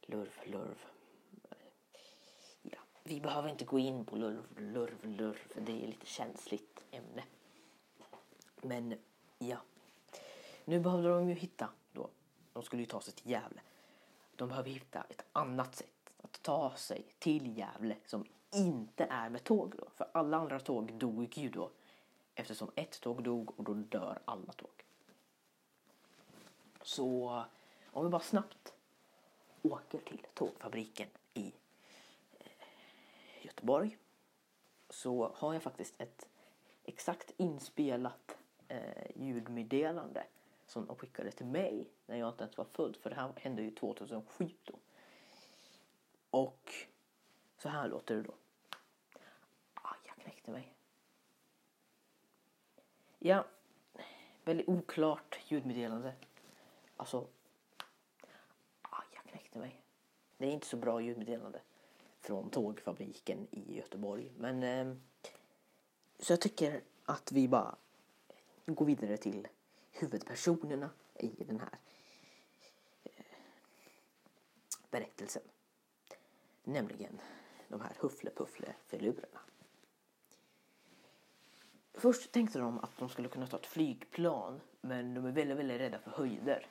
Lurv, 0.00 0.32
Lurv 0.44 0.95
vi 3.06 3.20
behöver 3.20 3.48
inte 3.48 3.64
gå 3.64 3.78
in 3.78 4.04
på 4.04 4.16
Lurv, 4.16 4.44
Lurv, 4.56 5.04
Lurv, 5.04 5.38
det 5.54 5.84
är 5.84 5.86
lite 5.86 6.06
känsligt 6.06 6.84
ämne. 6.90 7.24
Men 8.62 8.94
ja, 9.38 9.58
nu 10.64 10.80
behövde 10.80 11.08
de 11.08 11.28
ju 11.28 11.34
hitta 11.34 11.68
då. 11.92 12.08
De 12.52 12.62
skulle 12.62 12.82
ju 12.82 12.86
ta 12.86 13.00
sig 13.00 13.14
till 13.14 13.30
Gävle. 13.30 13.60
De 14.36 14.48
behöver 14.48 14.70
hitta 14.70 15.02
ett 15.02 15.24
annat 15.32 15.74
sätt 15.74 16.12
att 16.22 16.42
ta 16.42 16.76
sig 16.76 17.06
till 17.18 17.58
Gävle 17.58 17.96
som 18.06 18.24
inte 18.50 19.04
är 19.04 19.28
med 19.28 19.44
tåg 19.44 19.74
då. 19.78 19.88
För 19.96 20.08
alla 20.12 20.36
andra 20.36 20.60
tåg 20.60 20.94
dog 20.94 21.38
ju 21.38 21.48
då 21.48 21.70
eftersom 22.34 22.70
ett 22.74 23.00
tåg 23.00 23.22
dog 23.22 23.58
och 23.58 23.64
då 23.64 23.74
dör 23.74 24.18
alla 24.24 24.52
tåg. 24.52 24.84
Så 26.82 27.44
om 27.86 28.04
vi 28.04 28.10
bara 28.10 28.22
snabbt 28.22 28.72
åker 29.62 29.98
till 29.98 30.26
tågfabriken 30.34 31.08
i 31.34 31.52
Göteborg 33.46 33.98
så 34.90 35.32
har 35.34 35.52
jag 35.52 35.62
faktiskt 35.62 35.94
ett 36.00 36.28
exakt 36.84 37.34
inspelat 37.36 38.38
eh, 38.68 39.10
ljudmeddelande 39.14 40.26
som 40.66 40.86
de 40.86 40.96
skickade 40.96 41.30
till 41.30 41.46
mig 41.46 41.90
när 42.06 42.16
jag 42.16 42.28
inte 42.28 42.44
ens 42.44 42.58
var 42.58 42.64
född. 42.64 42.96
För 42.96 43.10
det 43.10 43.16
här 43.16 43.32
hände 43.36 43.62
ju 43.62 43.70
2007 43.70 44.50
då. 44.64 44.74
Och 46.30 46.72
så 47.58 47.68
här 47.68 47.88
låter 47.88 48.14
det 48.14 48.22
då. 48.22 48.34
Aj, 49.74 49.98
jag 50.06 50.16
knäckte 50.16 50.50
mig. 50.50 50.74
Ja, 53.18 53.44
väldigt 54.44 54.68
oklart 54.68 55.38
ljudmeddelande. 55.48 56.14
Alltså, 56.96 57.26
aj, 58.82 59.06
jag 59.14 59.24
knäckte 59.24 59.58
mig. 59.58 59.82
Det 60.36 60.46
är 60.46 60.50
inte 60.50 60.66
så 60.66 60.76
bra 60.76 61.00
ljudmeddelande 61.00 61.60
från 62.26 62.50
tågfabriken 62.50 63.46
i 63.50 63.76
Göteborg. 63.76 64.32
Men 64.36 64.62
eh, 64.62 64.96
så 66.18 66.32
jag 66.32 66.40
tycker 66.40 66.82
att 67.04 67.32
vi 67.32 67.48
bara 67.48 67.76
går 68.66 68.86
vidare 68.86 69.16
till 69.16 69.48
huvudpersonerna 69.90 70.90
i 71.14 71.44
den 71.44 71.60
här 71.60 71.78
eh, 73.04 73.24
berättelsen. 74.90 75.42
Nämligen 76.64 77.20
de 77.68 77.80
här 77.80 77.96
Huffle-Puffle-filurerna. 78.00 79.38
Först 81.94 82.32
tänkte 82.32 82.58
de 82.58 82.78
att 82.78 82.98
de 82.98 83.08
skulle 83.08 83.28
kunna 83.28 83.46
ta 83.46 83.56
ett 83.56 83.66
flygplan 83.66 84.60
men 84.80 85.14
de 85.14 85.24
är 85.24 85.32
väldigt, 85.32 85.58
väldigt 85.58 85.80
rädda 85.80 85.98
för 85.98 86.10
höjder. 86.10 86.66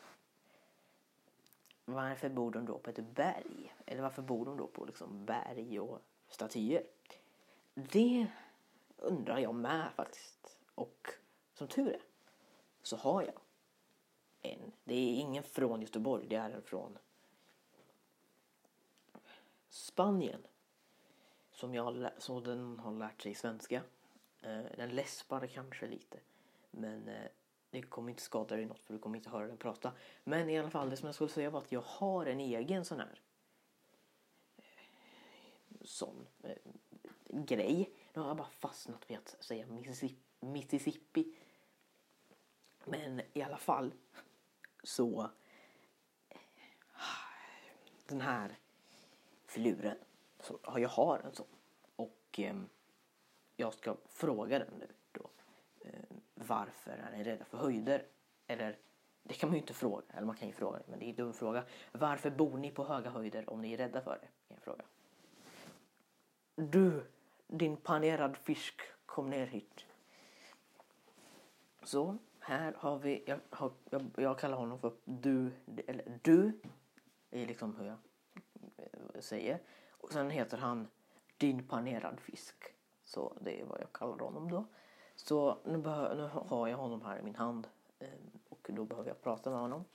Varför 1.86 2.30
bor 2.30 2.52
de 2.52 2.66
då 2.66 2.80
på 2.80 2.90
ett 2.90 3.00
berg? 3.00 3.76
Eller 3.86 4.02
varför 4.02 4.22
bor 4.22 4.46
de 4.46 4.58
då 4.58 4.68
på 4.68 4.86
liksom 4.86 5.26
berg 5.26 5.80
och 5.80 6.02
statyer? 6.28 6.84
Det 7.74 8.28
undrar 8.98 9.38
jag 9.38 9.56
med 9.56 9.92
faktiskt. 9.96 10.60
Och 10.76 11.08
som 11.54 11.68
tur 11.68 11.94
är 11.94 12.02
så 12.88 12.98
har 12.98 13.22
jag 13.22 13.40
en. 14.42 14.72
Det 14.84 14.96
är 14.96 15.20
ingen 15.20 15.44
från 15.44 15.82
Göteborg, 15.82 16.28
det 16.28 16.36
är 16.36 16.50
en 16.50 16.62
från 16.62 16.98
Spanien. 19.70 20.48
Som, 21.52 21.76
jag, 21.76 22.10
som 22.18 22.44
den 22.44 22.80
har 22.80 22.92
lärt 22.92 23.22
sig 23.22 23.36
svenska. 23.36 23.84
Eh, 24.42 24.64
den 24.78 24.90
läspar 24.90 25.48
kanske 25.48 25.88
lite. 25.88 26.20
Men 26.72 27.08
eh, 27.08 27.28
det 27.76 27.82
kommer 27.82 28.10
inte 28.10 28.22
skada 28.22 28.56
dig 28.56 28.66
något 28.66 28.84
för 28.84 28.94
du 28.94 29.00
kommer 29.00 29.18
inte 29.18 29.30
höra 29.30 29.48
den 29.48 29.58
prata. 29.58 29.92
Men 30.24 30.50
i 30.50 30.60
alla 30.60 30.70
fall, 30.70 30.90
det 30.90 30.98
som 30.98 31.06
jag 31.06 31.16
skulle 31.16 31.30
säga 31.30 31.50
var 31.50 31.60
att 31.60 31.72
jag 31.72 31.82
har 31.82 32.26
en 32.26 32.40
egen 32.40 32.86
sån 32.86 33.00
här 33.00 33.22
eh, 34.58 34.64
sån 35.82 36.28
eh, 36.44 36.58
grej. 37.30 37.90
Nu 38.14 38.22
har 38.22 38.28
jag 38.28 38.38
bara 38.38 38.50
fastnat 38.50 39.12
vid 39.12 39.18
att 39.18 39.36
säga 39.40 39.68
Mississippi 40.40 41.36
men 42.86 43.22
i 43.34 43.42
alla 43.42 43.58
fall 43.58 43.94
så 44.84 45.30
eh, 46.30 46.38
den 48.06 48.22
här 48.22 48.60
filuren 49.46 49.98
så 50.40 50.60
jag 50.64 50.90
har 50.90 51.20
en 51.20 51.34
sån 51.34 51.48
och 51.96 52.40
eh, 52.40 52.56
jag 53.56 53.74
ska 53.74 53.98
fråga 54.10 54.60
den 54.60 54.74
nu 54.80 54.88
då 55.12 55.30
eh, 55.80 56.18
varför 56.36 56.92
är 56.92 57.18
ni 57.18 57.24
rädda 57.24 57.46
för 57.46 57.58
höjder 57.58 58.06
eller 58.48 58.78
det 59.24 59.34
kan 59.34 59.50
man 59.50 59.56
ju 59.56 59.62
inte 59.62 59.74
fråga 59.74 60.04
eller 60.14 60.28
man 60.28 60.36
kan 60.36 60.48
ju 60.48 60.54
fråga 60.54 60.80
men 60.88 61.00
det 61.00 61.06
är 61.06 61.10
en 61.10 61.16
dum 61.16 61.34
fråga 61.34 61.64
varför 61.92 62.30
bor 62.30 62.58
ni 62.58 62.72
på 62.72 62.86
höga 62.86 63.10
höjder 63.10 63.50
om 63.50 63.62
ni 63.62 63.74
är 63.74 63.78
rädda 63.78 64.02
för 64.02 64.20
det 64.22 64.28
kan 64.48 64.58
jag 64.58 64.64
fråga 64.64 64.84
du 66.56 67.04
din 67.48 67.78
panerad 67.78 68.38
fisk 68.38 68.82
kom 69.06 69.30
ner 69.30 69.46
hit 69.46 69.86
så 71.84 72.18
här 72.40 72.74
har 72.78 73.00
vi, 73.00 73.24
jag, 73.26 73.40
har, 73.50 73.72
jag, 73.90 74.12
jag, 74.16 74.40
kallar 74.40 74.58
honom 74.58 74.80
för 74.80 74.94
du, 75.06 75.52
eller 75.88 76.20
du, 76.24 76.60
det 77.30 77.44
är 77.44 77.48
liksom 77.48 77.76
hur 77.76 77.86
jag 77.86 77.98
säger. 79.24 79.60
Och 79.90 80.12
sen 80.12 80.30
heter 80.30 80.58
han 80.58 80.88
din 81.38 81.68
panerad 81.68 82.20
fisk. 82.20 82.56
Så 83.04 83.38
det 83.42 83.62
är 83.62 83.66
vad 83.66 83.82
jag 83.82 83.94
kallar 83.94 84.18
honom 84.18 84.52
då. 84.52 84.66
Så 85.16 85.58
nu, 85.64 85.78
nu 85.78 86.30
har 86.34 86.68
jag 86.68 86.78
honom 86.78 87.02
här 87.02 87.20
i 87.20 87.22
min 87.22 87.36
hand 87.36 87.68
eh, 88.00 88.10
och 88.50 88.70
då 88.74 88.86
behöver 88.86 89.10
jag 89.10 89.22
prata 89.22 89.50
med 89.50 89.60
honom. 89.60 89.86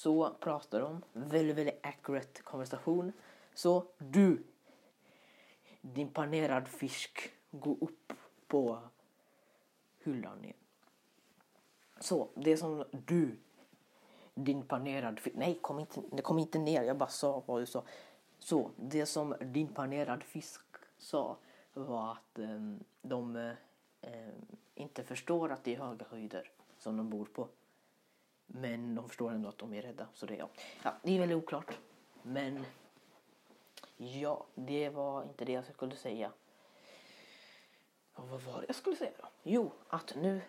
så 0.00 0.34
pratar 0.40 0.80
de 0.80 1.02
väldigt, 1.12 1.56
väldigt 1.56 1.86
accurate 1.86 2.42
konversation. 2.42 3.12
Så 3.54 3.86
du, 3.98 4.42
din 5.80 6.08
panerad 6.08 6.68
fisk, 6.68 7.30
gå 7.50 7.76
upp 7.80 8.12
på 8.46 8.78
hyllan 9.98 10.44
igen. 10.44 10.56
Så, 12.00 12.28
det 12.34 12.56
som 12.56 12.84
du, 12.90 13.36
din 14.34 14.62
panerad 14.62 15.20
fisk, 15.20 15.36
nej 15.36 15.58
kom 15.60 15.78
inte, 15.78 16.22
kom 16.22 16.38
inte 16.38 16.58
ner, 16.58 16.82
jag 16.82 16.96
bara 16.96 17.08
sa 17.08 17.42
vad 17.46 17.62
du 17.62 17.66
sa. 17.66 17.82
Så, 18.38 18.70
det 18.76 19.06
som 19.06 19.34
din 19.40 19.68
panerad 19.68 20.22
fisk 20.22 20.60
sa 20.98 21.36
var 21.72 22.12
att 22.12 22.38
um, 22.38 22.84
de 23.02 23.36
um, 23.36 24.56
inte 24.74 25.04
förstår 25.04 25.52
att 25.52 25.64
det 25.64 25.74
är 25.74 25.78
höga 25.78 26.06
höjder 26.10 26.50
som 26.78 26.96
de 26.96 27.10
bor 27.10 27.24
på. 27.24 27.48
Men 28.46 28.94
de 28.94 29.08
förstår 29.08 29.30
ändå 29.30 29.48
att 29.48 29.58
de 29.58 29.74
är 29.74 29.82
rädda. 29.82 30.06
Så 30.14 30.26
det, 30.26 30.34
ja. 30.34 30.48
Ja, 30.82 30.94
det 31.02 31.14
är 31.14 31.18
väldigt 31.18 31.38
oklart. 31.38 31.78
Men 32.22 32.64
ja, 33.96 34.46
det 34.54 34.88
var 34.88 35.22
inte 35.22 35.44
det 35.44 35.52
jag 35.52 35.64
skulle 35.64 35.96
säga. 35.96 36.32
Och 38.14 38.28
vad 38.28 38.40
var 38.40 38.60
det 38.60 38.66
jag 38.66 38.76
skulle 38.76 38.96
säga 38.96 39.12
då? 39.18 39.28
Jo, 39.42 39.72
att 39.88 40.14
nu 40.16 40.40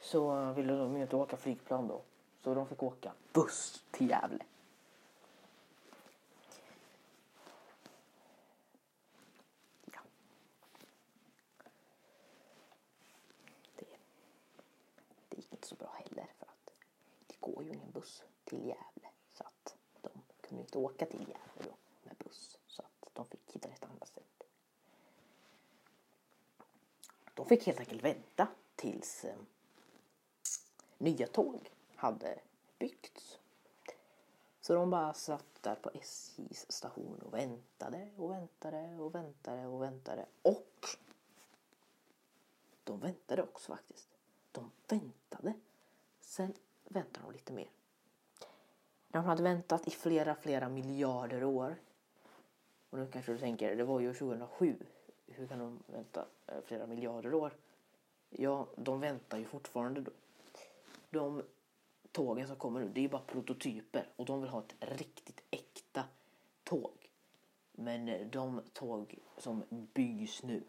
så 0.00 0.52
ville 0.52 0.72
de 0.72 0.96
ju 0.96 1.02
inte 1.02 1.16
åka 1.16 1.36
flygplan 1.36 1.88
då. 1.88 2.02
Så 2.42 2.54
de 2.54 2.68
fick 2.68 2.82
åka 2.82 3.12
buss 3.32 3.82
till 3.90 4.10
Gävle. 4.10 4.44
Ja. 9.84 10.00
Det, 13.76 13.86
det 15.28 15.36
gick 15.36 15.52
inte 15.52 15.68
så 15.68 15.74
bra 15.74 15.94
heller 15.98 16.26
för 16.38 16.46
att 16.46 16.72
det 17.26 17.36
går 17.40 17.64
ju 17.64 17.70
ingen 17.70 17.90
buss 17.90 18.22
till 18.44 18.58
Gävle. 18.66 19.08
Så 19.32 19.44
att 19.44 19.76
de 20.00 20.10
kunde 20.40 20.62
inte 20.62 20.78
åka 20.78 21.06
till 21.06 21.20
Gävle 21.20 21.70
då 21.70 21.76
med 22.02 22.16
buss. 22.16 22.58
Så 22.66 22.82
att 22.82 23.08
de 23.12 23.26
fick 23.26 23.52
hitta 23.52 23.68
ett 23.68 23.84
annat 23.84 24.08
sätt. 24.08 24.42
De 27.34 27.46
fick 27.46 27.66
helt 27.66 27.80
enkelt 27.80 28.04
vänta 28.04 28.48
tills 28.76 29.24
eh, 29.24 29.36
nya 30.98 31.26
tåg 31.26 31.71
hade 32.02 32.38
byggts. 32.78 33.38
Så 34.60 34.74
de 34.74 34.90
bara 34.90 35.14
satt 35.14 35.62
där 35.62 35.74
på 35.74 35.90
SJs 35.94 36.72
station 36.72 37.22
och 37.22 37.34
väntade 37.34 38.10
och 38.16 38.30
väntade 38.30 38.96
och 38.98 39.14
väntade 39.14 39.66
och 39.66 39.82
väntade. 39.82 40.26
Och 40.42 40.86
de 42.84 43.00
väntade 43.00 43.42
också 43.42 43.72
faktiskt. 43.72 44.08
De 44.52 44.70
väntade. 44.88 45.52
Sen 46.20 46.54
väntade 46.84 47.26
de 47.26 47.32
lite 47.32 47.52
mer. 47.52 47.70
De 49.08 49.24
hade 49.24 49.42
väntat 49.42 49.88
i 49.88 49.90
flera, 49.90 50.34
flera 50.34 50.68
miljarder 50.68 51.44
år. 51.44 51.76
Och 52.90 52.98
nu 52.98 53.10
kanske 53.12 53.32
du 53.32 53.38
tänker, 53.38 53.76
det 53.76 53.84
var 53.84 54.00
ju 54.00 54.14
2007. 54.14 54.76
Hur 55.26 55.46
kan 55.46 55.58
de 55.58 55.82
vänta 55.86 56.26
eh, 56.46 56.60
flera 56.64 56.86
miljarder 56.86 57.34
år? 57.34 57.52
Ja, 58.30 58.66
de 58.76 59.00
väntar 59.00 59.38
ju 59.38 59.44
fortfarande 59.44 60.00
då. 60.00 60.10
De 61.10 61.42
tågen 62.12 62.46
som 62.46 62.56
kommer 62.56 62.80
nu, 62.80 62.88
det 62.88 63.04
är 63.04 63.08
bara 63.08 63.22
prototyper 63.22 64.08
och 64.16 64.26
de 64.26 64.40
vill 64.40 64.50
ha 64.50 64.60
ett 64.60 64.74
riktigt 64.80 65.42
äkta 65.50 66.04
tåg. 66.64 67.10
Men 67.72 68.08
eh, 68.08 68.26
de 68.26 68.62
tåg 68.72 69.18
som 69.38 69.64
byggs 69.70 70.42
nu, 70.42 70.62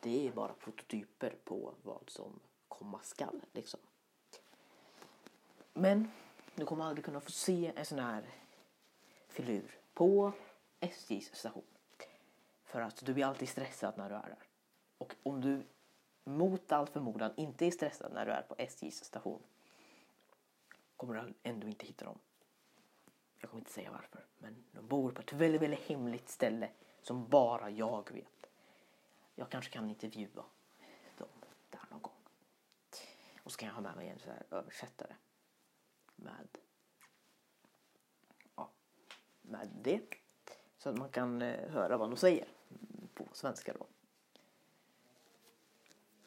det 0.00 0.28
är 0.28 0.32
bara 0.32 0.52
prototyper 0.52 1.36
på 1.44 1.74
vad 1.82 2.10
som 2.10 2.40
komma 2.68 3.00
skall. 3.02 3.40
Liksom. 3.52 3.80
Men 5.72 6.10
du 6.54 6.66
kommer 6.66 6.84
aldrig 6.84 7.04
kunna 7.04 7.20
få 7.20 7.30
se 7.30 7.72
en 7.76 7.86
sån 7.86 7.98
här 7.98 8.24
filur 9.28 9.78
på 9.94 10.32
SJs 10.80 11.34
station. 11.34 11.64
För 12.64 12.80
att 12.80 13.06
du 13.06 13.14
blir 13.14 13.24
alltid 13.24 13.48
stressad 13.48 13.94
när 13.96 14.08
du 14.08 14.14
är 14.14 14.22
där. 14.22 14.48
Och 14.98 15.14
om 15.22 15.40
du 15.40 15.62
mot 16.24 16.72
all 16.72 16.86
förmodan 16.86 17.32
inte 17.36 17.66
är 17.66 17.70
stressad 17.70 18.12
när 18.12 18.26
du 18.26 18.32
är 18.32 18.42
på 18.42 18.54
SJs 18.58 19.04
station 19.04 19.42
kommer 21.06 21.22
du 21.22 21.34
ändå 21.42 21.66
inte 21.66 21.86
hitta 21.86 22.04
dem. 22.04 22.18
Jag 23.38 23.50
kommer 23.50 23.60
inte 23.60 23.72
säga 23.72 23.90
varför, 23.90 24.26
men 24.38 24.64
de 24.72 24.86
bor 24.86 25.12
på 25.12 25.22
ett 25.22 25.32
väldigt, 25.32 25.62
väldigt 25.62 25.80
hemligt 25.80 26.28
ställe 26.28 26.70
som 27.02 27.28
bara 27.28 27.70
jag 27.70 28.10
vet. 28.12 28.46
Jag 29.34 29.50
kanske 29.50 29.70
kan 29.70 29.90
intervjua 29.90 30.44
dem 31.18 31.28
där 31.70 31.80
någon 31.90 32.02
gång. 32.02 32.12
Och 33.42 33.52
så 33.52 33.58
kan 33.58 33.66
jag 33.66 33.74
ha 33.74 33.82
med 33.82 33.96
mig 33.96 34.08
en 34.08 34.18
så 34.18 34.30
här 34.30 34.46
översättare 34.50 35.14
med, 36.16 36.48
ja, 38.54 38.70
med 39.42 39.68
det. 39.82 40.14
Så 40.78 40.88
att 40.88 40.98
man 40.98 41.08
kan 41.08 41.42
eh, 41.42 41.70
höra 41.70 41.96
vad 41.96 42.10
de 42.10 42.16
säger 42.16 42.48
på 43.14 43.28
svenska 43.32 43.72
då. 43.72 43.86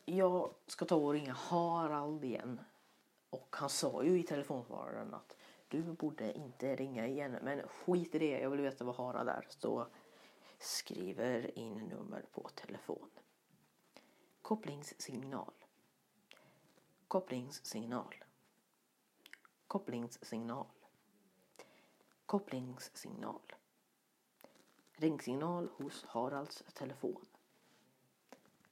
Jag 0.05 0.53
ska 0.67 0.85
ta 0.85 0.95
och 0.95 1.13
ringa 1.13 1.33
Harald 1.33 2.25
igen. 2.25 2.59
Och 3.29 3.55
han 3.55 3.69
sa 3.69 4.03
ju 4.03 4.19
i 4.19 4.23
telefonsvararen 4.23 5.13
att 5.13 5.35
du 5.67 5.81
borde 5.83 6.33
inte 6.33 6.75
ringa 6.75 7.07
igen. 7.07 7.37
Men 7.41 7.67
skit 7.67 8.15
i 8.15 8.19
det, 8.19 8.39
jag 8.39 8.49
vill 8.49 8.61
veta 8.61 8.83
vad 8.83 8.95
Harald 8.95 9.29
är. 9.29 9.47
Så 9.49 9.87
skriver 10.59 11.57
in 11.59 11.73
nummer 11.73 12.25
på 12.31 12.49
telefon. 12.55 13.09
Kopplingssignal. 14.41 15.53
Kopplingssignal. 17.07 18.15
Kopplingssignal. 19.67 20.67
Kopplingssignal. 22.25 23.53
Ringsignal 24.93 25.69
hos 25.77 26.05
Haralds 26.05 26.63
telefon. 26.73 27.25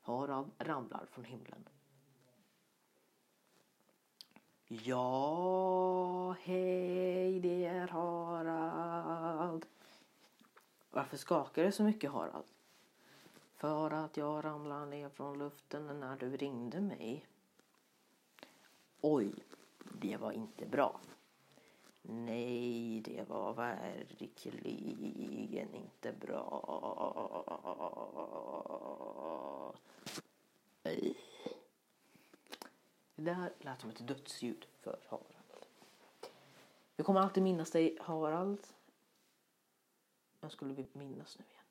Harald 0.01 0.51
ramlar 0.57 1.05
från 1.05 1.25
himlen. 1.25 1.69
Ja, 4.67 6.35
hej, 6.43 7.39
det 7.39 7.65
är 7.65 7.87
Harald. 7.87 9.65
Varför 10.91 11.17
skakar 11.17 11.63
det 11.63 11.71
så 11.71 11.83
mycket 11.83 12.11
Harald? 12.11 12.45
För 13.55 13.91
att 13.91 14.17
jag 14.17 14.45
ramlade 14.45 14.85
ner 14.85 15.09
från 15.09 15.37
luften 15.37 15.99
när 15.99 16.17
du 16.17 16.37
ringde 16.37 16.81
mig. 16.81 17.25
Oj, 19.01 19.33
det 20.01 20.17
var 20.17 20.31
inte 20.31 20.65
bra. 20.65 20.99
Nej, 22.01 23.01
det 23.01 23.29
var 23.29 23.53
verkligen 23.53 24.55
inte 25.75 26.11
bra. 26.11 26.61
Det 33.15 33.21
där 33.21 33.53
lät 33.59 33.81
som 33.81 33.89
ett 33.89 34.07
dödsljud 34.07 34.65
för 34.81 34.99
Harald. 35.07 35.25
Vi 36.95 37.03
kommer 37.03 37.19
alltid 37.19 37.43
minnas 37.43 37.71
dig 37.71 37.97
Harald. 38.01 38.67
Vem 40.41 40.49
skulle 40.49 40.73
vi 40.73 40.85
minnas 40.93 41.39
nu 41.39 41.45
igen? 41.45 41.65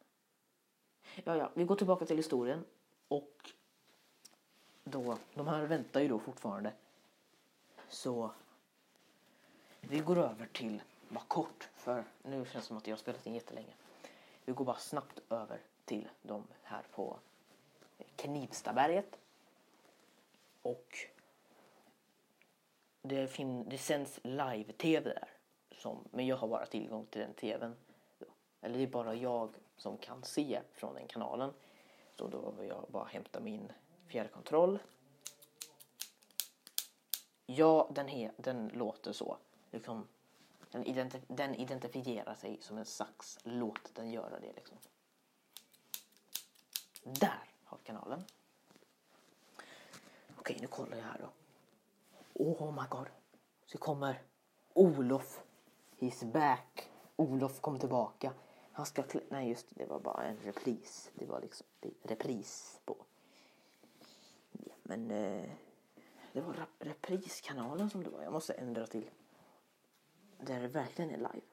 Ja, 1.24 1.36
ja, 1.36 1.50
vi 1.54 1.64
går 1.64 1.76
tillbaka 1.76 2.06
till 2.06 2.16
historien 2.16 2.64
och 3.08 3.52
då, 4.84 5.18
de 5.34 5.46
här 5.46 5.66
väntar 5.66 6.00
ju 6.00 6.08
då 6.08 6.18
fortfarande. 6.18 6.72
Så 7.88 8.30
vi 9.80 9.98
går 9.98 10.18
över 10.18 10.46
till, 10.46 10.82
bara 11.08 11.24
kort, 11.24 11.68
för 11.74 12.04
nu 12.22 12.44
känns 12.44 12.52
det 12.52 12.68
som 12.68 12.76
att 12.76 12.86
jag 12.86 12.92
har 12.92 12.98
spelat 12.98 13.26
in 13.26 13.34
jättelänge. 13.34 13.74
Vi 14.44 14.52
går 14.52 14.64
bara 14.64 14.78
snabbt 14.78 15.20
över 15.30 15.60
till 15.84 16.08
de 16.22 16.44
här 16.62 16.82
på 16.94 17.18
Knivstaberget. 18.16 19.18
Och 20.62 21.06
det, 23.04 23.28
fin- 23.28 23.68
det 23.68 23.78
sänds 23.78 24.20
live-tv 24.22 25.10
där. 25.14 25.28
Som, 25.78 26.04
men 26.10 26.26
jag 26.26 26.36
har 26.36 26.48
bara 26.48 26.66
tillgång 26.66 27.06
till 27.06 27.20
den 27.20 27.34
tvn. 27.34 27.76
Eller 28.60 28.76
det 28.78 28.82
är 28.82 28.86
bara 28.86 29.14
jag 29.14 29.54
som 29.76 29.98
kan 29.98 30.24
se 30.24 30.60
från 30.72 30.94
den 30.94 31.06
kanalen. 31.06 31.52
Så 32.16 32.28
då 32.28 32.50
vill 32.50 32.68
jag 32.68 32.86
bara 32.88 33.04
hämta 33.04 33.40
min 33.40 33.72
fjärrkontroll. 34.06 34.78
Ja, 37.46 37.88
den, 37.90 38.08
he- 38.08 38.32
den 38.36 38.68
låter 38.68 39.12
så. 39.12 39.36
Liksom, 39.70 40.08
den, 40.70 40.84
identif- 40.84 41.24
den 41.28 41.54
identifierar 41.54 42.34
sig 42.34 42.58
som 42.60 42.78
en 42.78 42.84
sax. 42.84 43.38
Låt 43.42 43.94
den 43.94 44.10
göra 44.10 44.40
det 44.40 44.52
liksom. 44.52 44.76
Där 47.02 47.44
har 47.64 47.78
vi 47.78 47.84
kanalen. 47.84 48.24
Okej, 50.38 50.58
nu 50.60 50.66
kollar 50.66 50.96
jag 50.96 51.04
här 51.04 51.18
då. 51.20 51.28
Oh 52.34 52.72
my 52.72 52.88
god. 52.90 53.06
Så 53.66 53.78
kommer 53.78 54.22
Olof. 54.72 55.42
He's 55.98 56.32
back. 56.32 56.90
Olof 57.16 57.60
kom 57.60 57.78
tillbaka. 57.78 58.32
Han 58.72 58.86
ska 58.86 59.02
klä... 59.02 59.20
Nej 59.28 59.48
just 59.48 59.68
det, 59.68 59.74
det 59.84 59.86
var 59.86 60.00
bara 60.00 60.24
en 60.24 60.36
repris. 60.36 61.10
Det 61.14 61.26
var 61.26 61.40
liksom 61.40 61.66
repris 62.02 62.80
på. 62.84 62.96
Ja, 64.52 64.74
men 64.82 65.10
eh, 65.10 65.50
det 66.32 66.40
var 66.40 66.66
repriskanalen 66.78 67.90
som 67.90 68.04
det 68.04 68.10
var. 68.10 68.22
Jag 68.22 68.32
måste 68.32 68.52
ändra 68.52 68.86
till. 68.86 69.10
där 70.40 70.60
det 70.60 70.68
verkligen 70.68 71.10
är 71.10 71.16
live. 71.16 71.46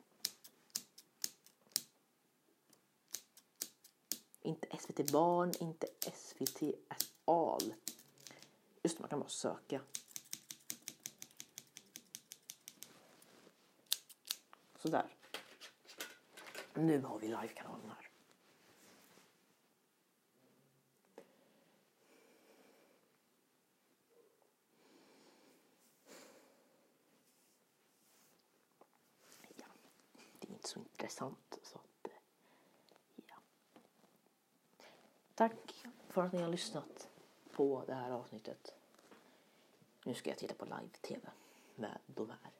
Inte 4.41 4.77
SVT 4.77 5.11
Barn, 5.11 5.51
inte 5.59 5.87
SVT 6.13 6.61
at 6.87 7.11
all. 7.25 7.73
Just 8.83 8.99
man 8.99 9.09
kan 9.09 9.19
bara 9.19 9.29
söka. 9.29 9.81
Sådär. 14.81 15.15
Nu 16.73 17.01
har 17.01 17.19
vi 17.19 17.27
live-kanalen 17.27 17.89
här. 17.89 18.09
Ja, 29.55 29.65
det 30.39 30.47
är 30.47 30.51
inte 30.51 30.67
så 30.67 30.79
intressant. 30.79 31.59
Så 31.63 31.77
att, 31.77 32.07
eh, 32.07 32.17
ja. 33.27 33.35
Tack 35.35 35.85
för 36.09 36.23
att 36.23 36.33
ni 36.33 36.41
har 36.41 36.49
lyssnat 36.49 37.09
på 37.51 37.83
det 37.87 37.93
här 37.93 38.11
avsnittet. 38.11 38.75
Nu 40.03 40.13
ska 40.13 40.29
jag 40.29 40.37
titta 40.37 40.53
på 40.53 40.65
live-tv 40.65 41.29
med 41.75 41.99
de 42.05 42.29
här 42.29 42.51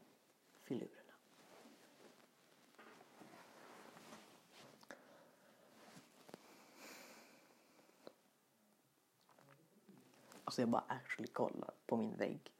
filurerna. 0.64 1.01
Alltså 10.52 10.62
jag 10.62 10.70
bara 10.70 10.84
äh, 10.90 10.96
actually 10.96 11.28
kollar 11.28 11.74
på 11.88 11.98
min 11.98 12.18
vägg. 12.18 12.52